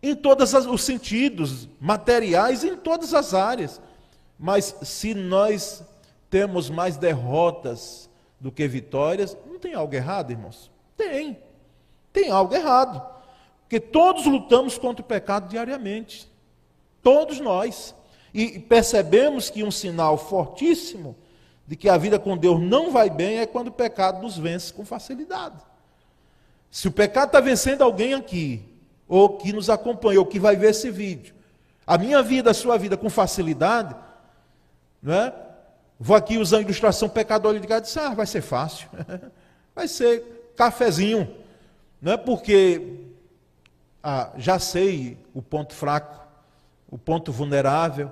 Em 0.00 0.14
todos 0.14 0.52
os 0.54 0.84
sentidos, 0.84 1.68
materiais, 1.80 2.62
em 2.62 2.76
todas 2.76 3.12
as 3.12 3.34
áreas. 3.34 3.80
Mas 4.38 4.76
se 4.82 5.14
nós 5.14 5.82
temos 6.30 6.70
mais 6.70 6.96
derrotas 6.96 8.08
do 8.38 8.52
que 8.52 8.68
vitórias, 8.68 9.36
não 9.46 9.58
tem 9.58 9.74
algo 9.74 9.94
errado, 9.94 10.30
irmãos? 10.30 10.70
Tem. 10.96 11.38
Tem 12.12 12.30
algo 12.30 12.54
errado. 12.54 13.02
Porque 13.62 13.80
todos 13.80 14.26
lutamos 14.26 14.78
contra 14.78 15.02
o 15.02 15.06
pecado 15.06 15.48
diariamente. 15.48 16.32
Todos 17.04 17.38
nós. 17.38 17.94
E 18.32 18.58
percebemos 18.58 19.48
que 19.48 19.62
um 19.62 19.70
sinal 19.70 20.18
fortíssimo 20.18 21.16
de 21.66 21.76
que 21.76 21.88
a 21.88 21.96
vida 21.96 22.18
com 22.18 22.36
Deus 22.36 22.60
não 22.60 22.90
vai 22.90 23.08
bem 23.08 23.38
é 23.38 23.46
quando 23.46 23.68
o 23.68 23.72
pecado 23.72 24.20
nos 24.20 24.36
vence 24.36 24.72
com 24.72 24.84
facilidade. 24.84 25.62
Se 26.68 26.88
o 26.88 26.92
pecado 26.92 27.28
está 27.28 27.40
vencendo 27.40 27.82
alguém 27.82 28.14
aqui, 28.14 28.60
ou 29.06 29.36
que 29.36 29.52
nos 29.52 29.70
acompanhou, 29.70 30.26
que 30.26 30.40
vai 30.40 30.56
ver 30.56 30.70
esse 30.70 30.90
vídeo, 30.90 31.32
a 31.86 31.96
minha 31.96 32.22
vida, 32.22 32.50
a 32.50 32.54
sua 32.54 32.76
vida 32.76 32.96
com 32.96 33.08
facilidade, 33.08 33.94
não 35.00 35.14
é? 35.14 35.34
Vou 35.98 36.16
aqui 36.16 36.38
usar 36.38 36.58
a 36.58 36.60
ilustração 36.62 37.08
pecador 37.08 37.58
de 37.58 37.80
disse, 37.80 37.98
ah, 37.98 38.14
vai 38.14 38.26
ser 38.26 38.40
fácil. 38.40 38.88
vai 39.74 39.86
ser 39.86 40.52
cafezinho. 40.56 41.32
Não 42.02 42.12
é 42.12 42.16
porque 42.16 42.98
ah, 44.02 44.30
já 44.36 44.58
sei 44.58 45.16
o 45.32 45.40
ponto 45.40 45.72
fraco, 45.72 46.23
o 46.94 46.98
ponto 46.98 47.32
vulnerável. 47.32 48.08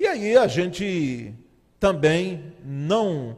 E 0.00 0.06
aí 0.06 0.34
a 0.36 0.46
gente 0.46 1.34
também 1.78 2.54
não 2.64 3.36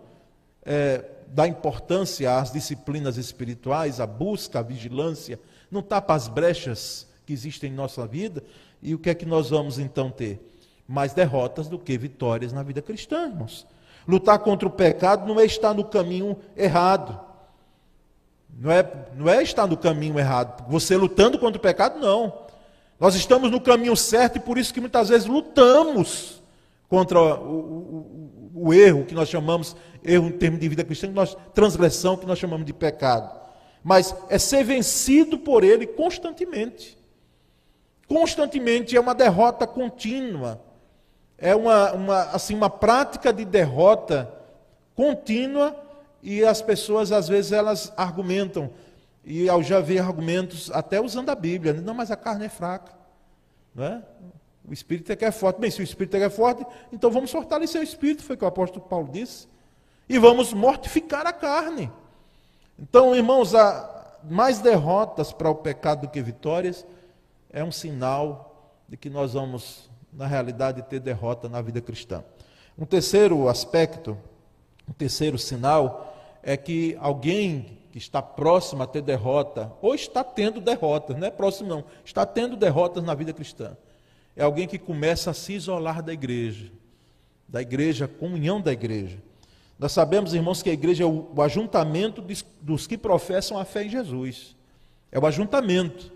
é, 0.65 1.05
dá 1.27 1.49
importância 1.49 2.39
às 2.39 2.53
disciplinas 2.53 3.17
espirituais, 3.17 3.99
à 3.99 4.07
busca, 4.07 4.61
à 4.61 4.63
vigilância, 4.63 5.41
não 5.69 5.83
tapa 5.83 6.15
as 6.15 6.29
brechas 6.29 7.09
que 7.27 7.33
existem 7.33 7.73
em 7.73 7.75
nossa 7.75 8.07
vida. 8.07 8.41
E 8.81 8.95
o 8.95 8.99
que 8.99 9.11
é 9.11 9.15
que 9.15 9.27
nós 9.27 9.51
vamos 9.51 9.79
então 9.79 10.11
ter? 10.11 10.41
mais 10.87 11.15
derrotas 11.15 11.69
do 11.69 11.79
que 11.79 11.97
vitórias 11.97 12.53
na 12.53 12.63
vida 12.63 12.83
cristã, 12.83 13.27
irmãos. 13.27 13.67
Lutar 14.07 14.39
contra 14.41 14.69
o 14.69 14.71
pecado 14.71 15.27
não 15.27 15.41
é 15.41 15.45
estar 15.45 15.73
no 15.73 15.85
caminho 15.85 16.37
errado. 16.57 17.19
Não 18.57 18.71
é, 18.71 18.93
não 19.17 19.29
é 19.29 19.43
estar 19.43 19.67
no 19.67 19.77
caminho 19.77 20.19
errado. 20.19 20.69
Você 20.69 20.97
lutando 20.97 21.39
contra 21.39 21.59
o 21.59 21.63
pecado, 21.63 21.99
não. 21.99 22.45
Nós 22.99 23.15
estamos 23.15 23.51
no 23.51 23.61
caminho 23.61 23.97
certo 23.97 24.37
e 24.37 24.41
por 24.41 24.59
isso 24.59 24.73
que 24.73 24.81
muitas 24.81 25.09
vezes 25.09 25.27
lutamos 25.27 26.43
contra 26.89 27.21
o, 27.21 27.59
o, 27.59 28.51
o, 28.55 28.75
erro 28.75 29.05
que 29.05 29.15
nós 29.15 29.29
chamamos, 29.29 29.77
erro 30.03 30.29
em 30.29 30.33
termos 30.33 30.61
de 30.61 30.69
vida 30.69 30.85
cristã, 30.85 31.09
nós, 31.09 31.37
transgressão 31.53 32.17
que 32.17 32.27
nós 32.27 32.39
chamamos 32.39 32.65
de 32.65 32.73
pecado. 32.73 33.41
Mas 33.83 34.15
é 34.29 34.39
ser 34.39 34.65
vencido 34.65 35.39
por 35.39 35.65
ele 35.65 35.87
constantemente. 35.87 36.97
Constantemente 38.07 38.97
é 38.97 39.01
uma 39.01 39.15
derrota 39.15 39.67
contínua 39.67 40.61
é 41.39 41.55
uma, 41.55 41.93
uma, 41.93 42.23
assim, 42.31 42.55
uma 42.55 42.71
prática 42.71 43.33
de 43.33 43.45
derrota 43.45 44.33
contínua 44.95 45.77
e 46.23 46.45
as 46.45 46.63
pessoas 46.63 47.13
às 47.13 47.29
vezes 47.29 47.53
elas 47.53 47.93
argumentam 47.97 48.71
e 49.25 49.47
eu 49.47 49.63
já 49.63 49.81
vi 49.81 49.99
argumentos 49.99 50.71
até 50.71 51.01
usando 51.01 51.31
a 51.31 51.35
Bíblia, 51.35 51.73
né? 51.73 51.81
não, 51.81 51.95
mas 51.95 52.11
a 52.11 52.17
carne 52.17 52.47
é 52.47 52.49
fraca, 52.49 52.93
não 53.75 53.85
é? 53.85 54.03
O 54.67 54.73
espírito 54.73 55.13
é 55.13 55.17
que 55.17 55.25
é 55.25 55.31
forte. 55.31 55.61
Bem, 55.61 55.71
se 55.71 55.81
o 55.81 55.83
espírito 55.83 56.17
é 56.17 56.21
que 56.21 56.25
é 56.25 56.31
forte, 56.31 56.65
então 56.91 57.11
vamos 57.11 57.31
fortalecer 57.31 57.81
o 57.81 57.85
espírito, 57.85 58.23
foi 58.23 58.35
o 58.35 58.39
que 58.39 58.45
o 58.45 58.49
apóstolo 58.49 58.85
Paulo 58.87 59.09
disse. 59.13 59.47
E 60.09 60.19
vamos 60.19 60.55
mortificar 60.55 61.27
a 61.27 61.33
carne. 61.33 61.93
Então, 62.79 63.15
irmãos, 63.15 63.55
há 63.55 64.19
mais 64.25 64.61
derrotas 64.61 65.33
para 65.33 65.51
o 65.51 65.55
pecado 65.55 66.03
do 66.03 66.09
que 66.09 66.23
vitórias 66.23 66.87
é 67.51 67.63
um 67.63 67.71
sinal 67.71 68.73
de 68.89 68.97
que 68.97 69.11
nós 69.11 69.35
vamos 69.35 69.91
na 70.15 70.27
realidade, 70.27 70.83
ter 70.83 71.01
derrota 71.01 71.49
na 71.49 71.61
vida 71.61 71.81
cristã. 71.81 72.25
Um 72.79 72.87
terceiro 72.87 73.49
aspecto, 73.49 74.17
um 74.89 74.93
terceiro 74.93 75.39
sinal, 75.39 76.17
é 76.43 76.57
que 76.57 76.97
alguém 77.01 77.79
que 77.95 77.99
está 77.99 78.21
próximo 78.21 78.83
a 78.83 78.89
ter 78.89 79.03
derrota, 79.03 79.71
ou 79.81 79.95
está 79.95 80.25
tendo 80.25 80.61
derrotas, 80.61 81.17
não 81.17 81.29
é 81.29 81.31
próximo 81.31 81.69
não, 81.69 81.85
está 82.05 82.27
tendo 82.27 82.57
derrotas 82.57 83.05
na 83.05 83.15
vida 83.15 83.33
cristã. 83.33 83.77
É 84.35 84.43
alguém 84.43 84.67
que 84.67 84.81
começa 84.81 85.31
a 85.31 85.33
se 85.33 85.53
isolar 85.53 86.03
da 86.03 86.13
igreja, 86.13 86.73
da 87.47 87.63
igreja, 87.63 88.09
comunhão 88.09 88.61
da 88.61 88.73
igreja. 88.73 89.19
Nós 89.79 89.93
sabemos, 89.93 90.35
irmãos, 90.35 90.61
que 90.61 90.71
a 90.71 90.73
igreja 90.73 91.05
é 91.05 91.07
o, 91.07 91.31
o 91.37 91.41
ajuntamento 91.41 92.21
dos 92.61 92.85
que 92.85 92.99
professam 92.99 93.57
a 93.57 93.65
fé 93.65 93.85
em 93.85 93.89
Jesus. 93.89 94.57
É 95.13 95.19
o 95.21 95.25
ajuntamento. 95.25 96.13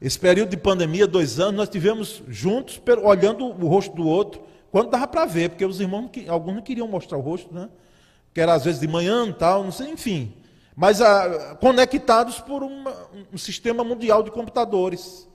Esse 0.00 0.20
período 0.20 0.50
de 0.50 0.56
pandemia, 0.56 1.08
dois 1.08 1.40
anos, 1.40 1.56
nós 1.56 1.68
tivemos 1.68 2.22
juntos, 2.28 2.80
olhando 3.02 3.44
o 3.44 3.66
rosto 3.66 3.92
do 3.96 4.06
outro, 4.06 4.40
quando 4.70 4.90
dava 4.90 5.08
para 5.08 5.26
ver, 5.26 5.50
porque 5.50 5.64
os 5.64 5.80
irmãos, 5.80 6.12
alguns 6.28 6.54
não 6.54 6.62
queriam 6.62 6.86
mostrar 6.86 7.18
o 7.18 7.22
rosto, 7.22 7.52
né? 7.52 7.68
Que 8.32 8.40
era 8.40 8.54
às 8.54 8.64
vezes 8.64 8.80
de 8.80 8.86
manhã 8.86 9.32
tal, 9.32 9.64
não 9.64 9.72
sei, 9.72 9.90
enfim. 9.90 10.32
Mas 10.76 11.00
ah, 11.00 11.56
conectados 11.58 12.38
por 12.38 12.62
uma, 12.62 12.94
um 13.32 13.38
sistema 13.38 13.82
mundial 13.82 14.22
de 14.22 14.30
computadores. 14.30 15.26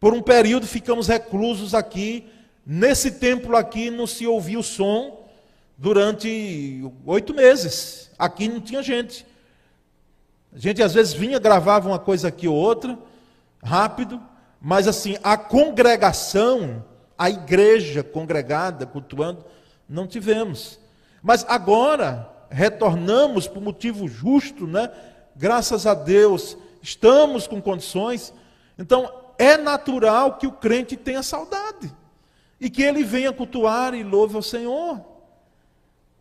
Por 0.00 0.14
um 0.14 0.22
período 0.22 0.66
ficamos 0.66 1.06
reclusos 1.06 1.74
aqui, 1.74 2.26
nesse 2.64 3.10
templo 3.12 3.54
aqui 3.54 3.90
não 3.90 4.06
se 4.06 4.26
ouvia 4.26 4.58
o 4.58 4.62
som 4.62 5.28
durante 5.76 6.82
oito 7.04 7.34
meses. 7.34 8.10
Aqui 8.18 8.48
não 8.48 8.60
tinha 8.60 8.82
gente. 8.82 9.26
A 10.50 10.58
gente 10.58 10.82
às 10.82 10.94
vezes 10.94 11.12
vinha, 11.12 11.38
gravava 11.38 11.86
uma 11.86 11.98
coisa 11.98 12.28
aqui 12.28 12.48
ou 12.48 12.56
outra, 12.56 12.98
rápido, 13.62 14.20
mas 14.60 14.88
assim, 14.88 15.16
a 15.22 15.36
congregação, 15.36 16.82
a 17.18 17.28
igreja 17.28 18.02
congregada, 18.02 18.86
cultuando, 18.86 19.44
não 19.86 20.06
tivemos. 20.06 20.80
Mas 21.22 21.44
agora, 21.46 22.29
retornamos 22.50 23.46
por 23.46 23.62
motivo 23.62 24.08
justo, 24.08 24.66
né? 24.66 24.90
Graças 25.36 25.86
a 25.86 25.94
Deus, 25.94 26.56
estamos 26.82 27.46
com 27.46 27.62
condições. 27.62 28.34
Então, 28.78 29.10
é 29.38 29.56
natural 29.56 30.36
que 30.36 30.46
o 30.46 30.52
crente 30.52 30.96
tenha 30.96 31.22
saudade. 31.22 31.94
E 32.60 32.68
que 32.68 32.82
ele 32.82 33.02
venha 33.02 33.32
cultuar 33.32 33.94
e 33.94 34.02
louve 34.02 34.36
ao 34.36 34.42
Senhor. 34.42 35.00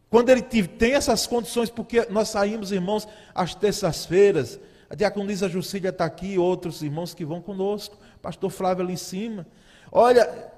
Quando 0.10 0.30
ele 0.30 0.42
tem 0.42 0.94
essas 0.94 1.28
condições, 1.28 1.70
porque 1.70 2.08
nós 2.10 2.30
saímos, 2.30 2.72
irmãos, 2.72 3.08
às 3.36 3.54
terças-feiras, 3.54 4.60
a 4.90 4.96
diaconisa 4.96 5.50
Jucília 5.50 5.90
está 5.90 6.06
aqui, 6.06 6.38
outros 6.38 6.82
irmãos 6.82 7.14
que 7.14 7.26
vão 7.26 7.42
conosco, 7.42 7.98
pastor 8.22 8.50
Flávio 8.50 8.84
ali 8.84 8.94
em 8.94 8.98
cima. 8.98 9.46
Olha, 9.92 10.52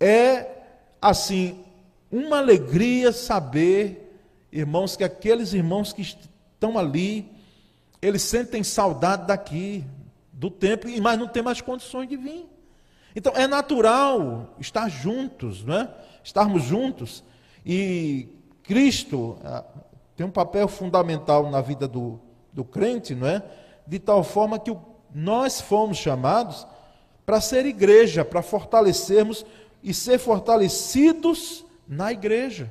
é 0.00 0.46
assim, 1.00 1.64
uma 2.10 2.38
alegria 2.38 3.12
saber, 3.12 4.01
irmãos, 4.52 4.94
que 4.94 5.02
aqueles 5.02 5.52
irmãos 5.54 5.92
que 5.92 6.02
estão 6.02 6.78
ali, 6.78 7.28
eles 8.00 8.22
sentem 8.22 8.62
saudade 8.62 9.26
daqui, 9.26 9.84
do 10.32 10.50
templo, 10.50 10.90
mas 11.00 11.18
não 11.18 11.26
tem 11.26 11.42
mais 11.42 11.60
condições 11.60 12.08
de 12.08 12.16
vir. 12.16 12.46
Então 13.14 13.32
é 13.34 13.46
natural 13.46 14.54
estar 14.58 14.88
juntos, 14.88 15.64
não 15.64 15.74
é? 15.74 15.90
Estarmos 16.22 16.62
juntos. 16.62 17.24
E 17.64 18.28
Cristo 18.62 19.38
ah, 19.44 19.64
tem 20.16 20.26
um 20.26 20.30
papel 20.30 20.68
fundamental 20.68 21.50
na 21.50 21.60
vida 21.60 21.86
do, 21.86 22.18
do 22.52 22.64
crente, 22.64 23.14
não 23.14 23.26
é? 23.26 23.42
De 23.86 23.98
tal 23.98 24.22
forma 24.24 24.58
que 24.58 24.76
nós 25.14 25.60
fomos 25.60 25.98
chamados 25.98 26.66
para 27.24 27.40
ser 27.40 27.66
igreja, 27.66 28.24
para 28.24 28.42
fortalecermos 28.42 29.44
e 29.82 29.92
ser 29.92 30.18
fortalecidos 30.18 31.64
na 31.86 32.12
igreja. 32.12 32.70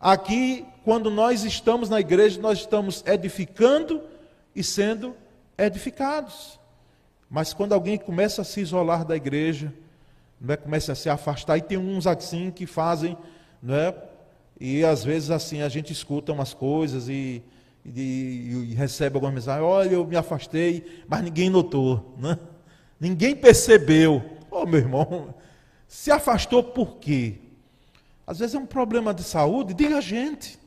Aqui, 0.00 0.66
quando 0.84 1.10
nós 1.10 1.44
estamos 1.44 1.88
na 1.88 1.98
igreja, 1.98 2.40
nós 2.40 2.58
estamos 2.58 3.02
edificando 3.06 4.02
e 4.54 4.62
sendo 4.62 5.16
edificados. 5.56 6.60
Mas 7.30 7.54
quando 7.54 7.72
alguém 7.72 7.96
começa 7.96 8.42
a 8.42 8.44
se 8.44 8.60
isolar 8.60 9.04
da 9.04 9.16
igreja, 9.16 9.72
é, 10.46 10.56
começa 10.56 10.92
a 10.92 10.94
se 10.94 11.08
afastar, 11.08 11.56
e 11.56 11.62
tem 11.62 11.78
uns 11.78 12.06
assim 12.06 12.50
que 12.50 12.66
fazem, 12.66 13.16
é, 13.66 13.94
e 14.60 14.84
às 14.84 15.02
vezes 15.02 15.30
assim 15.30 15.62
a 15.62 15.70
gente 15.70 15.90
escuta 15.90 16.32
umas 16.32 16.52
coisas 16.52 17.08
e, 17.08 17.42
e, 17.84 18.68
e 18.70 18.74
recebe 18.74 19.16
algumas 19.16 19.34
mensagens, 19.34 19.64
olha, 19.66 19.94
eu 19.94 20.06
me 20.06 20.16
afastei, 20.16 21.02
mas 21.08 21.22
ninguém 21.22 21.48
notou, 21.48 22.14
né? 22.18 22.38
ninguém 23.00 23.34
percebeu. 23.34 24.22
Ô 24.50 24.58
oh, 24.58 24.66
meu 24.66 24.80
irmão, 24.80 25.34
se 25.88 26.10
afastou 26.10 26.62
por 26.62 26.96
quê? 26.96 27.38
Às 28.26 28.38
vezes 28.38 28.54
é 28.54 28.58
um 28.58 28.66
problema 28.66 29.14
de 29.14 29.22
saúde, 29.22 29.72
diga 29.72 29.96
a 29.96 30.00
gente. 30.02 30.62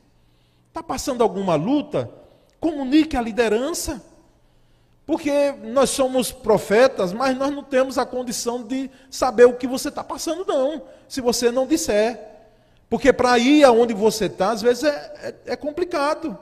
Está 0.78 0.86
passando 0.86 1.24
alguma 1.24 1.56
luta? 1.56 2.08
Comunique 2.60 3.16
a 3.16 3.20
liderança. 3.20 4.00
Porque 5.04 5.50
nós 5.64 5.90
somos 5.90 6.30
profetas, 6.30 7.12
mas 7.12 7.36
nós 7.36 7.52
não 7.52 7.64
temos 7.64 7.98
a 7.98 8.06
condição 8.06 8.62
de 8.62 8.88
saber 9.10 9.44
o 9.44 9.54
que 9.54 9.66
você 9.66 9.88
está 9.88 10.04
passando, 10.04 10.44
não, 10.46 10.82
se 11.08 11.20
você 11.20 11.50
não 11.50 11.66
disser. 11.66 12.20
Porque 12.88 13.12
para 13.12 13.36
ir 13.40 13.64
aonde 13.64 13.92
você 13.92 14.26
está, 14.26 14.52
às 14.52 14.62
vezes 14.62 14.84
é, 14.84 15.34
é, 15.46 15.52
é 15.52 15.56
complicado, 15.56 16.38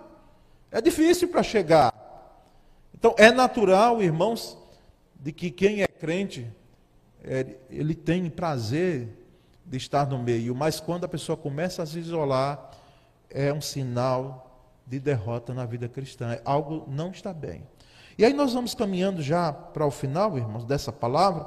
é 0.70 0.82
difícil 0.82 1.28
para 1.28 1.42
chegar. 1.42 1.90
Então 2.94 3.14
é 3.16 3.32
natural, 3.32 4.02
irmãos, 4.02 4.58
de 5.18 5.32
que 5.32 5.50
quem 5.50 5.82
é 5.82 5.86
crente, 5.86 6.46
é, 7.24 7.46
ele 7.70 7.94
tem 7.94 8.28
prazer 8.28 9.08
de 9.64 9.78
estar 9.78 10.06
no 10.06 10.18
meio, 10.18 10.54
mas 10.54 10.78
quando 10.78 11.04
a 11.04 11.08
pessoa 11.08 11.38
começa 11.38 11.82
a 11.82 11.86
se 11.86 11.98
isolar, 11.98 12.76
é 13.30 13.52
um 13.52 13.61
sinal 13.61 14.64
de 14.87 15.00
derrota 15.00 15.52
na 15.52 15.64
vida 15.64 15.88
cristã. 15.88 16.38
Algo 16.45 16.85
não 16.88 17.11
está 17.11 17.33
bem. 17.33 17.62
E 18.18 18.25
aí 18.25 18.33
nós 18.33 18.52
vamos 18.52 18.75
caminhando 18.75 19.23
já 19.23 19.52
para 19.52 19.87
o 19.87 19.90
final, 19.90 20.38
irmãos, 20.38 20.64
dessa 20.64 20.92
palavra, 20.92 21.47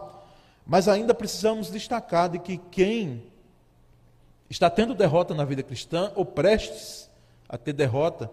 mas 0.66 0.88
ainda 0.88 1.16
precisamos 1.16 1.72
destacar 1.72 2.30
de 2.30 2.38
que 2.38 2.58
quem 2.58 3.24
está 4.50 4.70
tendo 4.70 4.94
derrota 4.94 5.34
na 5.34 5.46
vida 5.46 5.64
cristã, 5.64 6.12
ou 6.16 6.26
prestes 6.26 7.10
a 7.48 7.58
ter 7.58 7.74
derrota, 7.74 8.32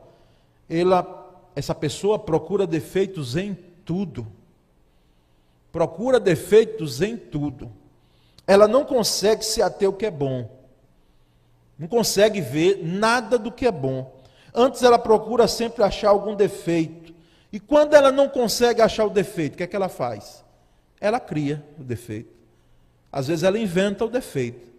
ela, 0.69 1.43
essa 1.55 1.75
pessoa 1.75 2.19
procura 2.19 2.67
defeitos 2.67 3.37
em 3.37 3.55
tudo. 3.85 4.27
Procura 5.71 6.19
defeitos 6.19 7.01
em 7.01 7.17
tudo. 7.17 7.71
Ela 8.47 8.67
não 8.69 8.85
consegue 8.85 9.45
se 9.45 9.63
ater 9.63 9.89
o 9.89 9.93
que 9.93 10.07
é 10.07 10.11
bom. 10.11 10.49
Não 11.79 11.87
consegue 11.87 12.41
ver 12.41 12.81
nada 12.83 13.39
do 13.39 13.53
que 13.53 13.67
é 13.67 13.73
bom. 13.73 14.15
Antes 14.55 14.83
ela 14.83 14.99
procura 14.99 15.47
sempre 15.47 15.83
achar 15.83 16.09
algum 16.09 16.35
defeito. 16.35 17.15
E 17.53 17.61
quando 17.61 17.95
ela 17.95 18.11
não 18.11 18.29
consegue 18.29 18.81
achar 18.81 19.05
o 19.05 19.11
defeito, 19.11 19.55
o 19.55 19.57
que 19.59 19.63
é 19.63 19.67
que 19.67 19.77
ela 19.77 19.89
faz? 19.89 20.45
Ela 21.01 21.21
cria 21.21 21.65
o 21.79 21.85
defeito. 21.85 22.35
Às 23.13 23.29
vezes 23.29 23.45
ela 23.45 23.59
inventa 23.59 24.05
o 24.05 24.09
defeito. 24.09 24.71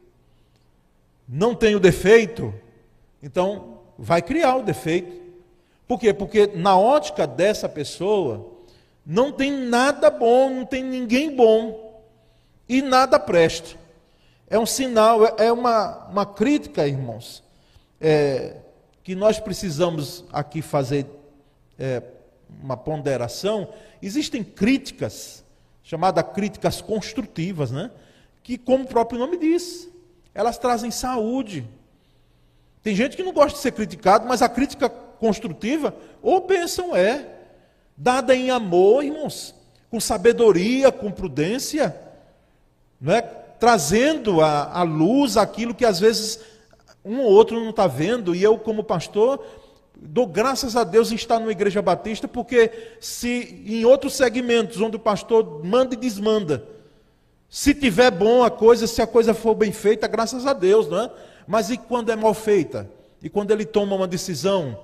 Não 1.28 1.54
tem 1.54 1.76
o 1.76 1.80
defeito, 1.80 2.54
então 3.22 3.80
vai 3.98 4.22
criar 4.22 4.56
o 4.56 4.64
defeito. 4.64 5.12
Por 5.88 6.00
quê? 6.00 6.14
Porque 6.14 6.48
na 6.48 6.78
ótica 6.78 7.28
dessa 7.28 7.68
pessoa, 7.68 8.54
não 9.06 9.32
tem 9.32 9.52
nada 9.52 10.10
bom, 10.10 10.50
não 10.50 10.66
tem 10.66 10.84
ninguém 10.84 11.36
bom 11.36 12.02
e 12.68 12.82
nada 12.82 13.20
presta. 13.20 13.78
É 14.50 14.58
um 14.58 14.66
sinal, 14.66 15.26
é, 15.26 15.48
é 15.48 15.52
uma, 15.52 16.08
uma 16.08 16.26
crítica, 16.26 16.88
irmãos, 16.88 17.44
é, 18.00 18.56
que 19.04 19.14
nós 19.14 19.40
precisamos 19.40 20.24
aqui 20.32 20.62
fazer 20.62 21.06
é, 21.78 22.02
uma 22.62 22.78
ponderação, 22.78 23.68
existem 24.02 24.44
críticas, 24.44 25.44
chamadas 25.84 26.26
críticas 26.34 26.82
construtivas, 26.82 27.72
né? 27.72 27.92
que, 28.42 28.58
como 28.58 28.86
o 28.86 28.88
próprio 28.88 29.20
nome 29.20 29.38
diz, 29.38 29.90
elas 30.34 30.58
trazem 30.58 30.92
saúde. 30.92 31.68
Tem 32.82 32.96
gente 32.96 33.18
que 33.18 33.24
não 33.24 33.34
gosta 33.34 33.58
de 33.58 33.62
ser 33.62 33.74
criticado, 33.74 34.26
mas 34.26 34.42
a 34.42 34.48
crítica 34.48 34.88
construtiva, 34.88 35.94
ou 36.22 36.48
bênção 36.48 36.96
é, 36.96 37.28
dada 37.98 38.34
em 38.34 38.50
amor, 38.50 39.04
irmãos, 39.04 39.54
com 39.90 40.00
sabedoria, 40.00 40.92
com 40.92 41.12
prudência, 41.12 41.94
não 43.02 43.14
é? 43.14 43.47
Trazendo 43.60 44.42
à 44.42 44.84
luz 44.84 45.38
aquilo 45.38 45.74
que 45.74 45.86
às 45.86 46.00
vezes 46.00 46.40
um 47.04 47.22
ou 47.22 47.32
outro 47.32 47.60
não 47.60 47.70
está 47.70 47.88
vendo, 47.88 48.36
e 48.36 48.44
eu, 48.44 48.58
como 48.58 48.84
pastor, 48.84 49.42
Dou 50.00 50.28
graças 50.28 50.76
a 50.76 50.84
Deus 50.84 51.12
em 51.12 51.16
estar 51.16 51.40
numa 51.40 51.52
igreja 51.52 51.82
batista, 51.82 52.28
porque 52.28 52.72
se 53.00 53.64
em 53.66 53.84
outros 53.84 54.16
segmentos 54.16 54.80
onde 54.80 54.96
o 54.96 55.00
pastor 55.00 55.64
manda 55.66 55.96
e 55.96 55.98
desmanda, 55.98 56.64
se 57.50 57.74
tiver 57.74 58.12
bom 58.12 58.44
a 58.44 58.52
coisa, 58.52 58.86
se 58.86 59.02
a 59.02 59.08
coisa 59.08 59.34
for 59.34 59.56
bem 59.56 59.72
feita, 59.72 60.08
graças 60.08 60.46
a 60.46 60.54
Deus, 60.54 60.88
não 60.88 61.02
é? 61.02 61.12
Mas 61.48 61.70
e 61.70 61.78
quando 61.78 62.12
é 62.12 62.16
mal 62.16 62.34
feita? 62.34 62.90
E 63.24 63.30
quando 63.30 63.52
ele 63.52 63.66
toma 63.66 63.96
uma 63.96 64.08
decisão 64.08 64.78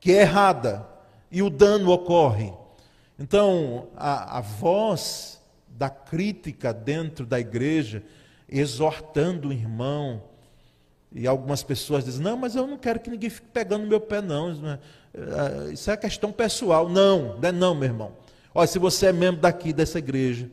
que 0.00 0.12
é 0.12 0.22
errada 0.22 0.84
e 1.30 1.42
o 1.42 1.50
dano 1.50 1.92
ocorre? 1.92 2.52
Então, 3.18 3.88
a, 3.96 4.38
a 4.38 4.40
voz 4.40 5.37
da 5.78 5.88
crítica 5.88 6.74
dentro 6.74 7.24
da 7.24 7.38
igreja, 7.38 8.02
exortando 8.48 9.48
o 9.48 9.52
irmão, 9.52 10.20
e 11.12 11.26
algumas 11.26 11.62
pessoas 11.62 12.04
dizem: 12.04 12.20
não, 12.22 12.36
mas 12.36 12.56
eu 12.56 12.66
não 12.66 12.76
quero 12.76 12.98
que 12.98 13.08
ninguém 13.08 13.30
fique 13.30 13.46
pegando 13.52 13.86
meu 13.86 14.00
pé, 14.00 14.20
não. 14.20 14.52
Isso 15.72 15.88
é, 15.88 15.94
é 15.94 15.96
questão 15.96 16.32
pessoal. 16.32 16.88
Não, 16.88 17.38
não 17.38 17.48
é 17.48 17.52
não, 17.52 17.74
meu 17.74 17.88
irmão. 17.88 18.12
Olha, 18.52 18.66
se 18.66 18.78
você 18.78 19.06
é 19.06 19.12
membro 19.12 19.40
daqui 19.40 19.72
dessa 19.72 19.98
igreja, 19.98 20.50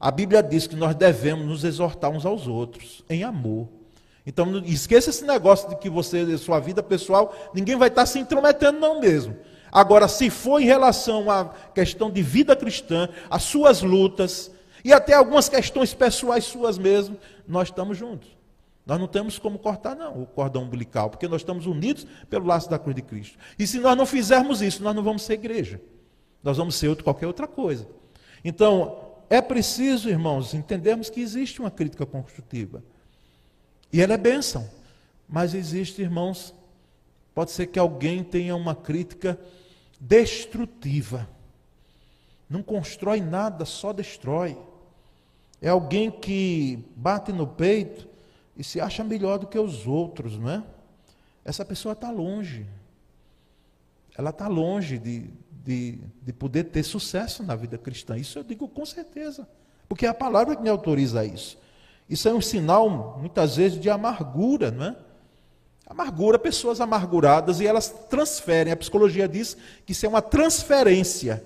a 0.00 0.10
Bíblia 0.10 0.42
diz 0.42 0.66
que 0.66 0.74
nós 0.74 0.94
devemos 0.94 1.46
nos 1.46 1.62
exortar 1.62 2.10
uns 2.10 2.24
aos 2.24 2.46
outros, 2.46 3.04
em 3.08 3.22
amor. 3.22 3.68
Então, 4.26 4.56
esqueça 4.64 5.10
esse 5.10 5.24
negócio 5.24 5.68
de 5.68 5.76
que 5.76 5.90
você, 5.90 6.38
sua 6.38 6.58
vida 6.58 6.82
pessoal, 6.82 7.34
ninguém 7.52 7.76
vai 7.76 7.88
estar 7.88 8.06
se 8.06 8.18
intrometendo, 8.18 8.80
não 8.80 8.98
mesmo. 8.98 9.36
Agora, 9.70 10.08
se 10.08 10.30
for 10.30 10.60
em 10.60 10.64
relação 10.64 11.30
à 11.30 11.50
questão 11.74 12.10
de 12.10 12.22
vida 12.22 12.56
cristã, 12.56 13.08
as 13.28 13.42
suas 13.42 13.82
lutas, 13.82 14.50
e 14.84 14.92
até 14.92 15.14
algumas 15.14 15.48
questões 15.48 15.94
pessoais 15.94 16.44
suas 16.44 16.76
mesmo, 16.76 17.16
nós 17.48 17.68
estamos 17.68 17.96
juntos. 17.96 18.28
Nós 18.84 19.00
não 19.00 19.08
temos 19.08 19.38
como 19.38 19.58
cortar, 19.58 19.96
não, 19.96 20.22
o 20.22 20.26
cordão 20.26 20.64
umbilical, 20.64 21.08
porque 21.08 21.26
nós 21.26 21.40
estamos 21.40 21.64
unidos 21.64 22.06
pelo 22.28 22.44
laço 22.44 22.68
da 22.68 22.78
cruz 22.78 22.94
de 22.94 23.00
Cristo. 23.00 23.38
E 23.58 23.66
se 23.66 23.78
nós 23.78 23.96
não 23.96 24.04
fizermos 24.04 24.60
isso, 24.60 24.82
nós 24.82 24.94
não 24.94 25.02
vamos 25.02 25.22
ser 25.22 25.34
igreja. 25.34 25.80
Nós 26.42 26.58
vamos 26.58 26.74
ser 26.74 26.88
outro, 26.88 27.02
qualquer 27.02 27.26
outra 27.26 27.46
coisa. 27.46 27.88
Então, 28.44 29.14
é 29.30 29.40
preciso, 29.40 30.10
irmãos, 30.10 30.52
entendermos 30.52 31.08
que 31.08 31.20
existe 31.20 31.60
uma 31.60 31.70
crítica 31.70 32.04
construtiva. 32.04 32.84
E 33.90 34.02
ela 34.02 34.12
é 34.12 34.18
bênção. 34.18 34.68
Mas 35.26 35.54
existe, 35.54 36.02
irmãos, 36.02 36.54
pode 37.34 37.52
ser 37.52 37.68
que 37.68 37.78
alguém 37.78 38.22
tenha 38.22 38.54
uma 38.54 38.74
crítica 38.74 39.40
destrutiva. 39.98 41.26
Não 42.50 42.62
constrói 42.62 43.22
nada, 43.22 43.64
só 43.64 43.94
destrói. 43.94 44.58
É 45.64 45.70
alguém 45.70 46.10
que 46.10 46.84
bate 46.94 47.32
no 47.32 47.46
peito 47.46 48.06
e 48.54 48.62
se 48.62 48.82
acha 48.82 49.02
melhor 49.02 49.38
do 49.38 49.46
que 49.46 49.58
os 49.58 49.86
outros, 49.86 50.36
não 50.36 50.50
é? 50.50 50.62
Essa 51.42 51.64
pessoa 51.64 51.94
está 51.94 52.10
longe. 52.10 52.66
Ela 54.14 54.28
está 54.28 54.46
longe 54.46 54.98
de, 54.98 55.30
de, 55.50 56.00
de 56.20 56.32
poder 56.34 56.64
ter 56.64 56.82
sucesso 56.82 57.42
na 57.42 57.56
vida 57.56 57.78
cristã. 57.78 58.14
Isso 58.14 58.38
eu 58.38 58.44
digo 58.44 58.68
com 58.68 58.84
certeza. 58.84 59.48
Porque 59.88 60.04
é 60.04 60.10
a 60.10 60.12
palavra 60.12 60.54
que 60.54 60.60
me 60.60 60.68
autoriza 60.68 61.24
isso. 61.24 61.56
Isso 62.10 62.28
é 62.28 62.34
um 62.34 62.42
sinal, 62.42 63.16
muitas 63.18 63.56
vezes, 63.56 63.80
de 63.80 63.88
amargura, 63.88 64.70
não 64.70 64.84
é? 64.84 64.96
Amargura, 65.86 66.38
pessoas 66.38 66.78
amarguradas, 66.78 67.60
e 67.60 67.66
elas 67.66 67.88
transferem. 68.10 68.70
A 68.70 68.76
psicologia 68.76 69.26
diz 69.26 69.56
que 69.86 69.92
isso 69.92 70.04
é 70.04 70.10
uma 70.10 70.20
transferência. 70.20 71.42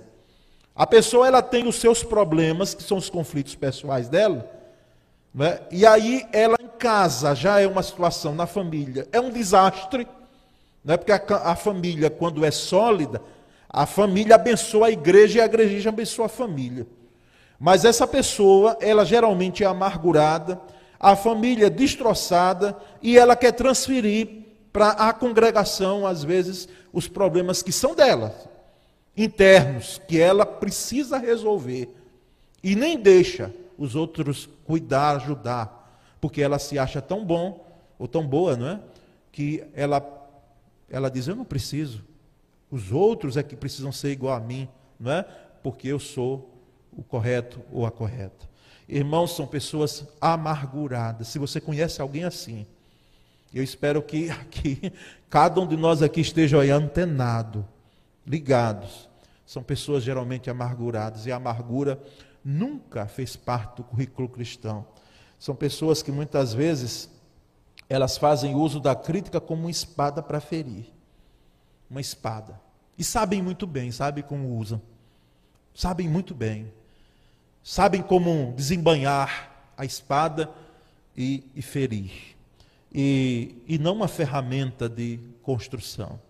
A 0.79 0.87
pessoa 0.87 1.27
ela 1.27 1.43
tem 1.43 1.67
os 1.67 1.75
seus 1.75 2.05
problemas, 2.05 2.73
que 2.73 2.85
são 2.85 2.99
os 2.99 3.11
conflitos 3.11 3.57
pessoais 3.57 4.09
dela, 4.09 4.49
né? 5.35 5.59
E 5.73 5.85
aí 5.85 6.25
ela 6.33 6.57
em 6.63 6.69
casa 6.79 7.35
já 7.35 7.61
é 7.61 7.67
uma 7.67 7.83
situação, 7.83 8.33
na 8.33 8.47
família, 8.47 9.09
é 9.11 9.21
um 9.21 9.29
desastre, 9.29 10.07
né? 10.85 10.97
porque 10.97 11.11
a, 11.11 11.21
a 11.43 11.57
família, 11.57 12.09
quando 12.09 12.45
é 12.45 12.53
sólida, 12.53 13.21
a 13.69 13.87
família 13.87 14.37
abençoa 14.37 14.87
a 14.87 14.91
igreja 14.93 15.39
e 15.39 15.43
a 15.43 15.47
igreja 15.47 15.89
abençoa 15.89 16.27
a 16.27 16.29
família. 16.29 16.87
Mas 17.59 17.85
essa 17.85 18.07
pessoa, 18.07 18.79
ela 18.81 19.05
geralmente 19.05 19.65
é 19.65 19.67
amargurada, 19.67 20.61
a 21.01 21.17
família 21.17 21.67
é 21.67 21.71
destroçada 21.71 22.77
e 23.03 23.19
ela 23.19 23.35
quer 23.35 23.51
transferir 23.51 24.47
para 24.73 24.91
a 24.91 25.13
congregação, 25.13 26.07
às 26.07 26.23
vezes, 26.23 26.69
os 26.93 27.09
problemas 27.09 27.65
que 27.65 27.73
são 27.73 27.97
dela, 27.97 28.33
internos, 29.23 30.01
que 30.07 30.19
ela 30.19 30.47
precisa 30.47 31.19
resolver. 31.19 31.95
E 32.63 32.75
nem 32.75 32.99
deixa 32.99 33.53
os 33.77 33.95
outros 33.95 34.49
cuidar, 34.65 35.17
ajudar, 35.17 36.01
porque 36.21 36.41
ela 36.41 36.59
se 36.59 36.79
acha 36.79 37.01
tão 37.01 37.25
bom 37.25 37.67
ou 37.99 38.09
tão 38.09 38.27
boa, 38.27 38.57
não 38.57 38.69
é? 38.69 38.81
Que 39.31 39.65
ela 39.75 40.01
ela 40.91 41.11
diz: 41.11 41.29
Eu 41.29 41.37
não 41.37 41.45
preciso. 41.45 42.05
Os 42.71 42.93
outros 42.93 43.37
é 43.37 43.43
que 43.43 43.57
precisam 43.57 43.93
ser 43.93 44.11
igual 44.11 44.35
a 44.35 44.41
mim, 44.41 44.69
não 44.99 45.13
é? 45.13 45.23
Porque 45.63 45.89
eu 45.89 45.99
sou 45.99 46.55
o 46.93 47.03
correto 47.03 47.61
ou 47.73 47.87
a 47.87 47.91
correta. 47.91 48.49
Irmãos, 48.89 49.35
são 49.35 49.47
pessoas 49.47 50.07
amarguradas. 50.21 51.29
Se 51.29 51.39
você 51.39 51.61
conhece 51.61 52.01
alguém 52.01 52.25
assim, 52.25 52.67
eu 53.53 53.63
espero 53.63 54.03
que 54.03 54.29
aqui, 54.31 54.93
cada 55.31 55.61
um 55.61 55.67
de 55.67 55.77
nós 55.77 56.03
aqui 56.03 56.21
esteja 56.21 56.61
aí 56.61 56.71
antenado, 56.71 57.67
ligados. 58.27 59.08
São 59.49 59.63
pessoas 59.63 60.05
geralmente 60.05 60.51
amarguradas 60.51 61.25
e 61.25 61.33
a 61.33 61.37
amargura 61.37 61.99
nunca 62.45 63.07
fez 63.09 63.35
parte 63.35 63.77
do 63.77 63.83
currículo 63.83 64.29
cristão. 64.29 64.87
São 65.39 65.57
pessoas 65.57 66.03
que 66.03 66.13
muitas 66.13 66.53
vezes 66.53 67.09
elas 67.89 68.19
fazem 68.19 68.55
uso 68.55 68.79
da 68.79 68.95
crítica 68.95 69.41
como 69.41 69.63
uma 69.63 69.71
espada 69.71 70.23
para 70.23 70.39
ferir. 70.39 70.93
Uma 71.89 71.99
espada. 71.99 72.61
E 72.99 73.03
sabem 73.03 73.41
muito 73.41 73.67
bem, 73.67 73.91
sabem 73.91 74.23
como 74.23 74.55
usam. 74.55 74.83
Sabem 75.75 76.07
muito 76.07 76.35
bem. 76.35 76.71
Sabem 77.65 78.03
como 78.03 78.53
desembanhar 78.55 79.73
a 79.79 79.87
espada 79.87 80.51
e, 81.17 81.43
e 81.57 81.63
ferir. 81.63 82.37
E, 82.93 83.63
e 83.67 83.79
não 83.79 83.95
uma 83.95 84.09
ferramenta 84.09 84.91
de 84.91 85.19
construção. 85.43 86.21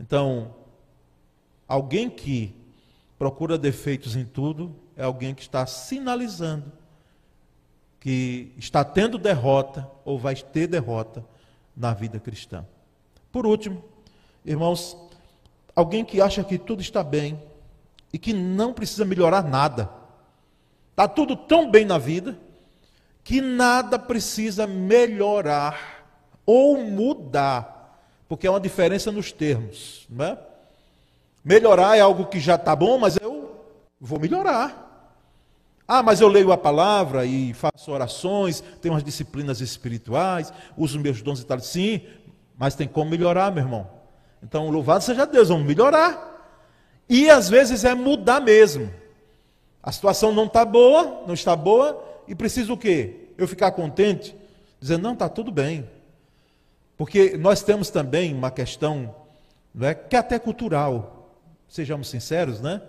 Então, 0.00 0.54
alguém 1.70 2.10
que 2.10 2.52
procura 3.16 3.56
defeitos 3.56 4.16
em 4.16 4.24
tudo 4.24 4.74
é 4.96 5.04
alguém 5.04 5.32
que 5.32 5.42
está 5.42 5.64
sinalizando 5.66 6.72
que 8.00 8.52
está 8.56 8.82
tendo 8.82 9.18
derrota 9.18 9.88
ou 10.04 10.18
vai 10.18 10.34
ter 10.34 10.66
derrota 10.66 11.22
na 11.76 11.92
vida 11.92 12.18
cristã. 12.18 12.66
Por 13.30 13.46
último, 13.46 13.84
irmãos, 14.44 14.96
alguém 15.76 16.04
que 16.04 16.20
acha 16.20 16.42
que 16.42 16.58
tudo 16.58 16.80
está 16.80 17.04
bem 17.04 17.40
e 18.10 18.18
que 18.18 18.32
não 18.32 18.72
precisa 18.72 19.04
melhorar 19.04 19.44
nada. 19.44 19.88
Está 20.90 21.06
tudo 21.06 21.36
tão 21.36 21.70
bem 21.70 21.84
na 21.84 21.98
vida 21.98 22.36
que 23.22 23.40
nada 23.42 23.98
precisa 23.98 24.66
melhorar 24.66 26.02
ou 26.46 26.82
mudar, 26.82 28.02
porque 28.26 28.46
é 28.46 28.50
uma 28.50 28.58
diferença 28.58 29.12
nos 29.12 29.30
termos. 29.30 30.06
Não 30.08 30.24
é? 30.24 30.49
Melhorar 31.44 31.96
é 31.96 32.00
algo 32.00 32.26
que 32.26 32.38
já 32.38 32.54
está 32.54 32.76
bom, 32.76 32.98
mas 32.98 33.16
eu 33.20 33.56
vou 34.00 34.18
melhorar. 34.18 34.88
Ah, 35.86 36.02
mas 36.02 36.20
eu 36.20 36.28
leio 36.28 36.52
a 36.52 36.56
palavra 36.56 37.24
e 37.26 37.52
faço 37.52 37.90
orações, 37.90 38.62
tenho 38.80 38.94
umas 38.94 39.02
disciplinas 39.02 39.60
espirituais, 39.60 40.52
uso 40.76 41.00
meus 41.00 41.20
dons 41.20 41.40
e 41.40 41.44
tal. 41.44 41.58
Sim, 41.58 42.02
mas 42.56 42.74
tem 42.74 42.86
como 42.86 43.10
melhorar, 43.10 43.50
meu 43.50 43.64
irmão. 43.64 43.90
Então, 44.42 44.70
louvado 44.70 45.02
seja 45.02 45.26
Deus, 45.26 45.48
vamos 45.48 45.66
melhorar. 45.66 46.30
E 47.08 47.28
às 47.28 47.48
vezes 47.48 47.84
é 47.84 47.94
mudar 47.94 48.40
mesmo. 48.40 48.88
A 49.82 49.90
situação 49.90 50.30
não 50.30 50.44
está 50.44 50.64
boa, 50.64 51.24
não 51.26 51.34
está 51.34 51.56
boa, 51.56 52.04
e 52.28 52.34
preciso 52.34 52.74
o 52.74 52.78
quê? 52.78 53.28
Eu 53.36 53.48
ficar 53.48 53.72
contente, 53.72 54.36
dizendo, 54.78 55.02
não, 55.02 55.14
está 55.14 55.28
tudo 55.28 55.50
bem. 55.50 55.88
Porque 56.96 57.36
nós 57.36 57.62
temos 57.62 57.90
também 57.90 58.32
uma 58.32 58.50
questão, 58.50 59.12
não 59.74 59.88
é, 59.88 59.94
que 59.94 60.14
é 60.14 60.18
até 60.18 60.38
cultural. 60.38 61.19
Sejamos 61.70 62.10
sinceros, 62.10 62.60
né? 62.60 62.82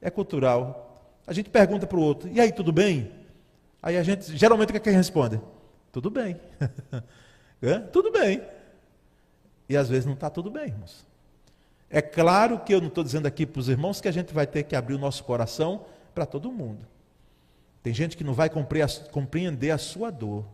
É 0.00 0.08
cultural 0.08 0.86
a 1.30 1.32
gente 1.32 1.48
pergunta 1.48 1.86
para 1.86 1.96
o 1.96 2.02
outro, 2.02 2.28
e 2.28 2.40
aí, 2.40 2.50
tudo 2.50 2.72
bem? 2.72 3.08
Aí 3.80 3.96
a 3.96 4.02
gente, 4.02 4.36
geralmente, 4.36 4.70
o 4.70 4.72
que, 4.72 4.78
é 4.78 4.80
que 4.80 4.90
responde? 4.90 5.40
Tudo 5.92 6.10
bem. 6.10 6.36
é? 7.62 7.78
Tudo 7.78 8.10
bem. 8.10 8.42
E 9.68 9.76
às 9.76 9.88
vezes 9.88 10.06
não 10.06 10.14
está 10.14 10.28
tudo 10.28 10.50
bem, 10.50 10.64
irmãos. 10.64 11.06
É 11.88 12.02
claro 12.02 12.58
que 12.58 12.74
eu 12.74 12.80
não 12.80 12.88
estou 12.88 13.04
dizendo 13.04 13.26
aqui 13.26 13.46
para 13.46 13.60
os 13.60 13.68
irmãos 13.68 14.00
que 14.00 14.08
a 14.08 14.12
gente 14.12 14.34
vai 14.34 14.44
ter 14.44 14.64
que 14.64 14.74
abrir 14.74 14.94
o 14.94 14.98
nosso 14.98 15.22
coração 15.22 15.86
para 16.12 16.26
todo 16.26 16.50
mundo. 16.50 16.84
Tem 17.80 17.94
gente 17.94 18.16
que 18.16 18.24
não 18.24 18.34
vai 18.34 18.50
compreender 18.50 19.70
a 19.70 19.78
sua 19.78 20.10
dor. 20.10 20.44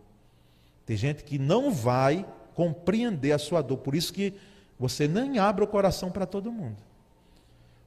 Tem 0.84 0.94
gente 0.94 1.24
que 1.24 1.38
não 1.38 1.70
vai 1.70 2.26
compreender 2.54 3.32
a 3.32 3.38
sua 3.38 3.62
dor. 3.62 3.78
Por 3.78 3.94
isso 3.94 4.12
que 4.12 4.34
você 4.78 5.08
nem 5.08 5.38
abre 5.38 5.64
o 5.64 5.66
coração 5.66 6.10
para 6.10 6.26
todo 6.26 6.52
mundo. 6.52 6.76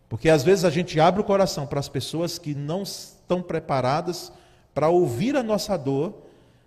Porque 0.10 0.28
às 0.28 0.44
vezes 0.44 0.66
a 0.66 0.72
gente 0.72 1.00
abre 1.00 1.22
o 1.22 1.24
coração 1.24 1.68
para 1.68 1.80
as 1.80 1.88
pessoas 1.88 2.40
que 2.40 2.56
não 2.56 2.82
estão 2.82 3.44
preparadas 3.44 4.34
para 4.74 4.90
ouvir 4.90 5.36
a 5.36 5.44
nossa 5.44 5.78
dor 5.78 6.26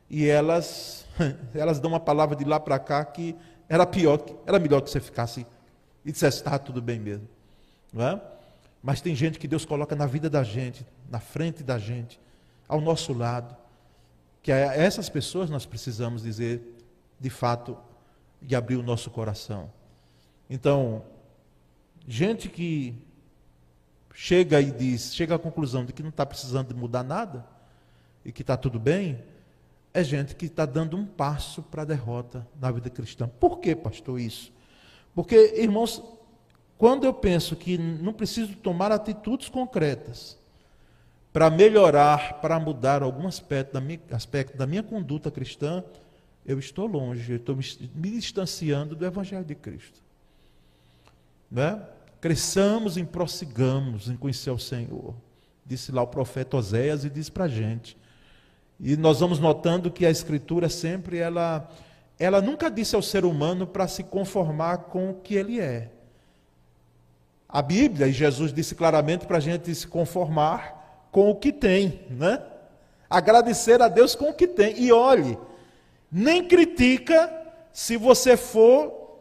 e 0.08 0.26
elas 0.26 1.04
elas 1.52 1.80
dão 1.80 1.90
uma 1.90 2.00
palavra 2.00 2.36
de 2.36 2.44
lá 2.44 2.60
para 2.60 2.78
cá 2.78 3.04
que 3.04 3.34
era 3.68 3.84
pior, 3.84 4.24
era 4.46 4.58
melhor 4.58 4.80
que 4.80 4.90
você 4.90 5.00
ficasse 5.00 5.46
e 6.04 6.12
dissesse 6.12 6.38
está 6.38 6.58
tudo 6.58 6.80
bem 6.80 7.00
mesmo, 7.00 7.28
não 7.92 8.06
é? 8.06 8.20
Mas 8.82 9.00
tem 9.00 9.14
gente 9.14 9.38
que 9.38 9.46
Deus 9.46 9.64
coloca 9.64 9.94
na 9.94 10.06
vida 10.06 10.28
da 10.28 10.42
gente, 10.42 10.86
na 11.08 11.20
frente 11.20 11.62
da 11.62 11.78
gente, 11.78 12.20
ao 12.68 12.80
nosso 12.80 13.12
lado, 13.12 13.56
que 14.42 14.50
a 14.50 14.56
essas 14.56 15.08
pessoas 15.08 15.48
nós 15.48 15.64
precisamos 15.64 16.22
dizer, 16.22 16.60
de 17.20 17.30
fato, 17.30 17.76
e 18.40 18.56
abrir 18.56 18.76
o 18.76 18.82
nosso 18.82 19.08
coração. 19.10 19.70
Então, 20.50 21.04
gente 22.08 22.48
que 22.48 22.94
chega 24.14 24.60
e 24.60 24.70
diz, 24.70 25.14
chega 25.14 25.34
à 25.34 25.38
conclusão 25.38 25.84
de 25.84 25.92
que 25.92 26.02
não 26.02 26.10
está 26.10 26.24
precisando 26.26 26.68
de 26.68 26.74
mudar 26.74 27.02
nada 27.02 27.44
e 28.24 28.30
que 28.30 28.42
está 28.42 28.56
tudo 28.56 28.78
bem, 28.78 29.22
é 29.94 30.02
gente 30.02 30.34
que 30.34 30.46
está 30.46 30.64
dando 30.64 30.96
um 30.96 31.04
passo 31.04 31.62
para 31.62 31.82
a 31.82 31.84
derrota 31.84 32.46
na 32.60 32.70
vida 32.70 32.88
cristã. 32.88 33.28
Por 33.28 33.58
que, 33.58 33.74
pastor, 33.74 34.18
isso? 34.18 34.52
Porque, 35.14 35.54
irmãos, 35.56 36.02
quando 36.78 37.04
eu 37.04 37.12
penso 37.12 37.54
que 37.54 37.76
não 37.76 38.12
preciso 38.12 38.56
tomar 38.56 38.90
atitudes 38.90 39.48
concretas 39.48 40.38
para 41.32 41.50
melhorar, 41.50 42.40
para 42.40 42.58
mudar 42.58 43.02
algum 43.02 43.26
aspecto 43.26 43.72
da, 43.72 43.80
minha, 43.80 44.00
aspecto 44.10 44.56
da 44.56 44.66
minha 44.66 44.82
conduta 44.82 45.30
cristã, 45.30 45.84
eu 46.44 46.58
estou 46.58 46.86
longe, 46.86 47.32
eu 47.32 47.36
estou 47.36 47.54
me, 47.54 47.64
me 47.94 48.10
distanciando 48.10 48.96
do 48.96 49.06
Evangelho 49.06 49.44
de 49.44 49.54
Cristo. 49.54 50.00
Não 51.50 51.62
é? 51.62 51.88
Cresçamos 52.22 52.96
e 52.96 53.02
prossigamos 53.02 54.08
em 54.08 54.16
conhecer 54.16 54.52
o 54.52 54.58
Senhor. 54.58 55.12
Disse 55.66 55.90
lá 55.90 56.02
o 56.02 56.06
profeta 56.06 56.56
Oséias 56.56 57.04
e 57.04 57.10
diz 57.10 57.28
para 57.28 57.44
a 57.44 57.48
gente. 57.48 57.98
E 58.78 58.96
nós 58.96 59.18
vamos 59.18 59.40
notando 59.40 59.90
que 59.90 60.06
a 60.06 60.10
Escritura 60.10 60.68
sempre, 60.68 61.18
ela, 61.18 61.68
ela 62.20 62.40
nunca 62.40 62.70
disse 62.70 62.94
ao 62.94 63.02
ser 63.02 63.24
humano 63.24 63.66
para 63.66 63.88
se 63.88 64.04
conformar 64.04 64.84
com 64.84 65.10
o 65.10 65.14
que 65.14 65.34
ele 65.34 65.60
é. 65.60 65.90
A 67.48 67.60
Bíblia, 67.60 68.06
e 68.06 68.12
Jesus 68.12 68.52
disse 68.52 68.76
claramente 68.76 69.26
para 69.26 69.38
a 69.38 69.40
gente 69.40 69.74
se 69.74 69.88
conformar 69.88 71.08
com 71.10 71.28
o 71.28 71.34
que 71.34 71.52
tem, 71.52 72.02
né? 72.08 72.40
Agradecer 73.10 73.82
a 73.82 73.88
Deus 73.88 74.14
com 74.14 74.30
o 74.30 74.34
que 74.34 74.46
tem. 74.46 74.80
E 74.80 74.92
olhe, 74.92 75.36
nem 76.10 76.46
critica 76.46 77.30
se 77.72 77.96
você 77.96 78.36
for 78.36 79.18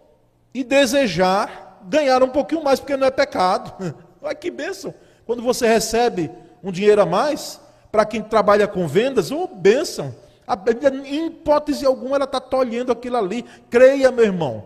e 0.54 0.64
desejar 0.64 1.61
ganhar 1.86 2.22
um 2.24 2.30
pouquinho 2.30 2.64
mais, 2.64 2.80
porque 2.80 2.98
não 2.98 3.08
é 3.08 3.12
pecado. 3.12 3.96
Olha 4.22 4.36
que 4.36 4.52
bênção. 4.52 4.94
Quando 5.26 5.42
você 5.42 5.68
recebe 5.68 6.32
um 6.64 6.72
dinheiro 6.72 7.02
a 7.02 7.06
mais, 7.06 7.60
para 7.92 8.06
quem 8.06 8.22
trabalha 8.22 8.68
com 8.68 8.88
vendas, 8.88 9.32
ô 9.32 9.44
oh, 9.44 9.48
bênção. 9.48 10.16
A 10.46 10.56
Bíblia, 10.56 10.90
em 10.90 11.28
hipótese 11.28 11.86
alguma, 11.86 12.16
ela 12.16 12.26
está 12.26 12.40
tolhendo 12.40 12.92
aquilo 12.92 13.18
ali. 13.18 13.44
Creia, 13.70 14.12
meu 14.12 14.26
irmão. 14.26 14.66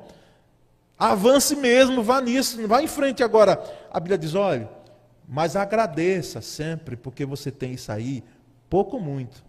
Avance 0.97 1.55
mesmo, 1.55 2.01
vá 2.01 2.21
nisso, 2.21 2.65
vá 2.67 2.81
em 2.81 2.87
frente 2.87 3.23
agora. 3.23 3.61
A 3.91 3.99
Bíblia 3.99 4.17
diz: 4.17 4.33
olha, 4.33 4.69
mas 5.27 5.55
agradeça 5.55 6.41
sempre, 6.41 6.95
porque 6.95 7.25
você 7.25 7.51
tem 7.51 7.73
isso 7.73 7.91
aí, 7.91 8.23
pouco 8.69 8.99
muito. 8.99 9.43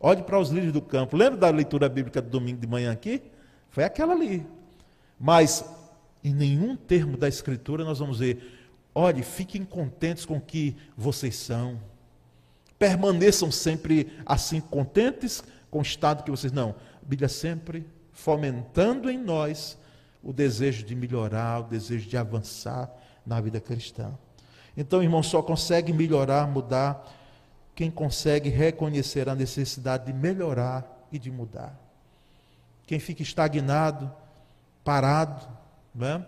Olhe 0.00 0.22
para 0.22 0.38
os 0.38 0.50
lírios 0.50 0.72
do 0.72 0.82
campo. 0.82 1.16
Lembra 1.16 1.38
da 1.38 1.48
leitura 1.48 1.88
bíblica 1.88 2.20
do 2.20 2.28
domingo 2.28 2.60
de 2.60 2.66
manhã 2.66 2.92
aqui? 2.92 3.22
Foi 3.70 3.84
aquela 3.84 4.12
ali. 4.12 4.44
Mas 5.18 5.64
em 6.24 6.32
nenhum 6.32 6.76
termo 6.76 7.16
da 7.16 7.28
Escritura 7.28 7.84
nós 7.84 7.98
vamos 7.98 8.18
ver, 8.18 8.70
olhe, 8.94 9.22
fiquem 9.22 9.64
contentes 9.64 10.24
com 10.24 10.36
o 10.36 10.40
que 10.40 10.76
vocês 10.96 11.36
são. 11.36 11.80
Permaneçam 12.78 13.50
sempre 13.50 14.12
assim 14.24 14.60
contentes 14.60 15.42
com 15.70 15.78
o 15.78 15.82
estado 15.82 16.22
que 16.22 16.30
vocês. 16.30 16.52
Não. 16.52 16.70
A 16.70 17.06
Bíblia 17.06 17.28
sempre 17.28 17.86
fomentando 18.12 19.10
em 19.10 19.18
nós 19.18 19.78
o 20.22 20.32
desejo 20.32 20.84
de 20.84 20.94
melhorar, 20.94 21.60
o 21.60 21.64
desejo 21.64 22.08
de 22.08 22.16
avançar 22.16 22.90
na 23.26 23.40
vida 23.40 23.60
cristã. 23.60 24.12
Então, 24.76 25.02
irmão, 25.02 25.22
só 25.22 25.42
consegue 25.42 25.92
melhorar, 25.92 26.46
mudar, 26.46 27.04
quem 27.74 27.90
consegue 27.90 28.48
reconhecer 28.48 29.28
a 29.28 29.34
necessidade 29.34 30.06
de 30.06 30.12
melhorar 30.12 31.06
e 31.10 31.18
de 31.18 31.30
mudar. 31.30 31.78
Quem 32.86 32.98
fica 32.98 33.22
estagnado, 33.22 34.10
parado, 34.84 35.46
né? 35.94 36.24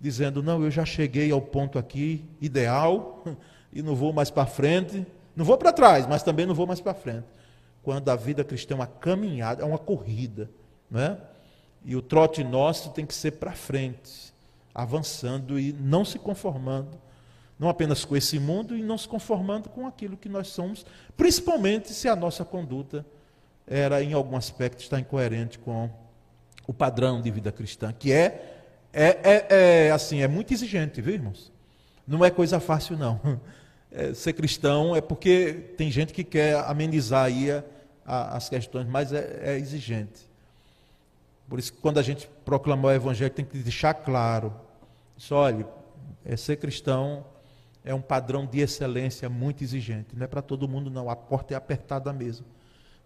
dizendo: 0.00 0.42
Não, 0.42 0.62
eu 0.62 0.70
já 0.70 0.84
cheguei 0.84 1.30
ao 1.30 1.40
ponto 1.40 1.78
aqui 1.78 2.24
ideal 2.40 3.24
e 3.72 3.82
não 3.82 3.94
vou 3.94 4.12
mais 4.12 4.30
para 4.30 4.46
frente. 4.46 5.06
Não 5.34 5.44
vou 5.44 5.58
para 5.58 5.72
trás, 5.72 6.06
mas 6.06 6.22
também 6.22 6.46
não 6.46 6.54
vou 6.54 6.66
mais 6.66 6.80
para 6.80 6.94
frente. 6.94 7.26
Quando 7.82 8.08
a 8.08 8.16
vida 8.16 8.42
cristã 8.42 8.74
é 8.74 8.76
uma 8.76 8.86
caminhada, 8.86 9.62
é 9.62 9.66
uma 9.66 9.78
corrida. 9.78 10.50
Né? 10.90 11.18
E 11.84 11.94
o 11.94 12.00
trote 12.00 12.42
nosso 12.42 12.90
tem 12.90 13.04
que 13.04 13.14
ser 13.14 13.32
para 13.32 13.52
frente. 13.52 14.34
avançando 14.74 15.58
e 15.58 15.72
não 15.72 16.04
se 16.04 16.18
conformando, 16.18 16.98
não 17.58 17.70
apenas 17.70 18.04
com 18.04 18.14
esse 18.14 18.38
mundo, 18.38 18.76
e 18.76 18.82
não 18.82 18.98
se 18.98 19.08
conformando 19.08 19.70
com 19.70 19.86
aquilo 19.86 20.18
que 20.18 20.28
nós 20.28 20.48
somos, 20.48 20.84
principalmente 21.16 21.94
se 21.94 22.08
a 22.08 22.14
nossa 22.14 22.44
conduta 22.44 23.04
era, 23.66 24.02
em 24.02 24.12
algum 24.12 24.36
aspecto, 24.36 24.80
está 24.80 25.00
incoerente 25.00 25.58
com 25.58 25.88
o 26.66 26.74
padrão 26.74 27.22
de 27.22 27.30
vida 27.30 27.50
cristã, 27.50 27.90
que 27.90 28.12
é, 28.12 28.55
é, 29.02 29.20
é, 29.22 29.86
é 29.86 29.90
assim, 29.90 30.22
é 30.22 30.28
muito 30.28 30.52
exigente, 30.52 31.00
viu, 31.00 31.14
irmãos? 31.14 31.52
Não 32.06 32.24
é 32.24 32.30
coisa 32.30 32.60
fácil, 32.60 32.96
não. 32.96 33.20
É, 33.98 34.12
ser 34.12 34.34
cristão 34.34 34.94
é 34.94 35.00
porque 35.00 35.72
tem 35.78 35.90
gente 35.90 36.12
que 36.12 36.22
quer 36.22 36.56
amenizar 36.66 37.26
aí 37.26 37.50
a, 37.50 37.64
a, 38.04 38.36
as 38.36 38.46
questões, 38.46 38.86
mas 38.86 39.10
é, 39.10 39.40
é 39.42 39.56
exigente. 39.56 40.28
Por 41.48 41.58
isso 41.58 41.72
que 41.72 41.78
quando 41.78 41.96
a 41.96 42.02
gente 42.02 42.28
proclamar 42.44 42.92
o 42.92 42.94
evangelho, 42.94 43.30
tem 43.30 43.44
que 43.44 43.56
deixar 43.56 43.94
claro. 43.94 44.52
Isso, 45.16 45.34
olha, 45.34 45.66
é 46.26 46.36
ser 46.36 46.56
cristão 46.56 47.24
é 47.86 47.94
um 47.94 48.00
padrão 48.00 48.44
de 48.44 48.58
excelência 48.58 49.28
muito 49.28 49.62
exigente. 49.62 50.08
Não 50.16 50.24
é 50.24 50.26
para 50.26 50.42
todo 50.42 50.68
mundo, 50.68 50.90
não. 50.90 51.08
A 51.08 51.14
porta 51.14 51.54
é 51.54 51.56
apertada 51.56 52.12
mesmo. 52.12 52.44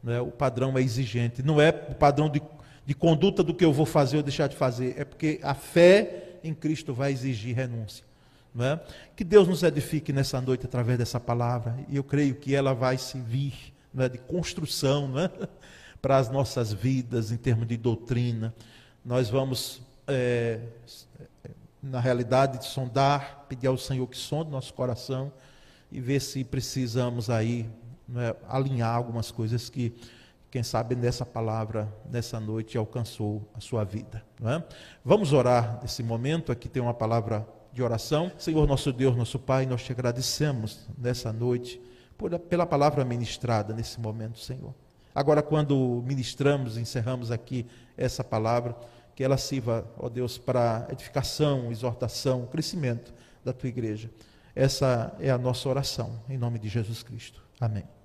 É? 0.06 0.18
O 0.22 0.30
padrão 0.30 0.76
é 0.78 0.80
exigente. 0.80 1.42
Não 1.42 1.60
é 1.60 1.68
o 1.68 1.94
padrão 1.94 2.30
de, 2.30 2.42
de 2.90 2.94
conduta 2.96 3.44
do 3.44 3.54
que 3.54 3.64
eu 3.64 3.72
vou 3.72 3.86
fazer 3.86 4.16
ou 4.16 4.22
deixar 4.24 4.48
de 4.48 4.56
fazer. 4.56 4.96
É 4.98 5.04
porque 5.04 5.38
a 5.44 5.54
fé 5.54 6.40
em 6.42 6.52
Cristo 6.52 6.92
vai 6.92 7.12
exigir 7.12 7.54
renúncia. 7.54 8.04
Não 8.52 8.64
é? 8.64 8.80
Que 9.14 9.22
Deus 9.22 9.46
nos 9.46 9.62
edifique 9.62 10.12
nessa 10.12 10.40
noite 10.40 10.66
através 10.66 10.98
dessa 10.98 11.20
palavra. 11.20 11.78
E 11.88 11.94
eu 11.94 12.02
creio 12.02 12.34
que 12.34 12.52
ela 12.52 12.74
vai 12.74 12.98
servir 12.98 13.54
é? 13.96 14.08
de 14.08 14.18
construção 14.18 15.06
não 15.06 15.20
é? 15.20 15.30
para 16.02 16.16
as 16.16 16.28
nossas 16.30 16.72
vidas 16.72 17.30
em 17.30 17.36
termos 17.36 17.68
de 17.68 17.76
doutrina. 17.76 18.52
Nós 19.04 19.30
vamos, 19.30 19.80
é, 20.08 20.58
na 21.80 22.00
realidade, 22.00 22.66
sondar, 22.66 23.46
pedir 23.48 23.68
ao 23.68 23.78
Senhor 23.78 24.08
que 24.08 24.16
sonde 24.16 24.50
nosso 24.50 24.74
coração 24.74 25.32
e 25.92 26.00
ver 26.00 26.20
se 26.20 26.42
precisamos 26.42 27.30
aí 27.30 27.70
é, 28.16 28.34
alinhar 28.48 28.96
algumas 28.96 29.30
coisas 29.30 29.70
que, 29.70 29.94
quem 30.50 30.62
sabe, 30.62 30.96
nessa 30.96 31.24
palavra, 31.24 31.88
nessa 32.10 32.40
noite, 32.40 32.76
alcançou 32.76 33.48
a 33.54 33.60
sua 33.60 33.84
vida. 33.84 34.22
É? 34.42 34.62
Vamos 35.04 35.32
orar 35.32 35.78
nesse 35.80 36.02
momento. 36.02 36.50
Aqui 36.50 36.68
tem 36.68 36.82
uma 36.82 36.94
palavra 36.94 37.46
de 37.72 37.82
oração. 37.82 38.32
Senhor, 38.36 38.66
nosso 38.66 38.92
Deus, 38.92 39.16
nosso 39.16 39.38
Pai, 39.38 39.64
nós 39.64 39.82
te 39.82 39.92
agradecemos 39.92 40.88
nessa 40.98 41.32
noite 41.32 41.80
por, 42.18 42.36
pela 42.38 42.66
palavra 42.66 43.04
ministrada 43.04 43.72
nesse 43.72 44.00
momento, 44.00 44.40
Senhor. 44.40 44.74
Agora, 45.14 45.40
quando 45.40 46.02
ministramos, 46.04 46.76
encerramos 46.76 47.30
aqui 47.30 47.66
essa 47.96 48.24
palavra, 48.24 48.76
que 49.14 49.22
ela 49.22 49.36
sirva, 49.36 49.84
ó 49.98 50.08
Deus, 50.08 50.38
para 50.38 50.86
edificação, 50.90 51.70
exortação, 51.70 52.46
crescimento 52.46 53.12
da 53.44 53.52
tua 53.52 53.68
igreja. 53.68 54.10
Essa 54.54 55.14
é 55.20 55.30
a 55.30 55.38
nossa 55.38 55.68
oração, 55.68 56.20
em 56.28 56.38
nome 56.38 56.58
de 56.58 56.68
Jesus 56.68 57.02
Cristo. 57.02 57.42
Amém. 57.60 57.99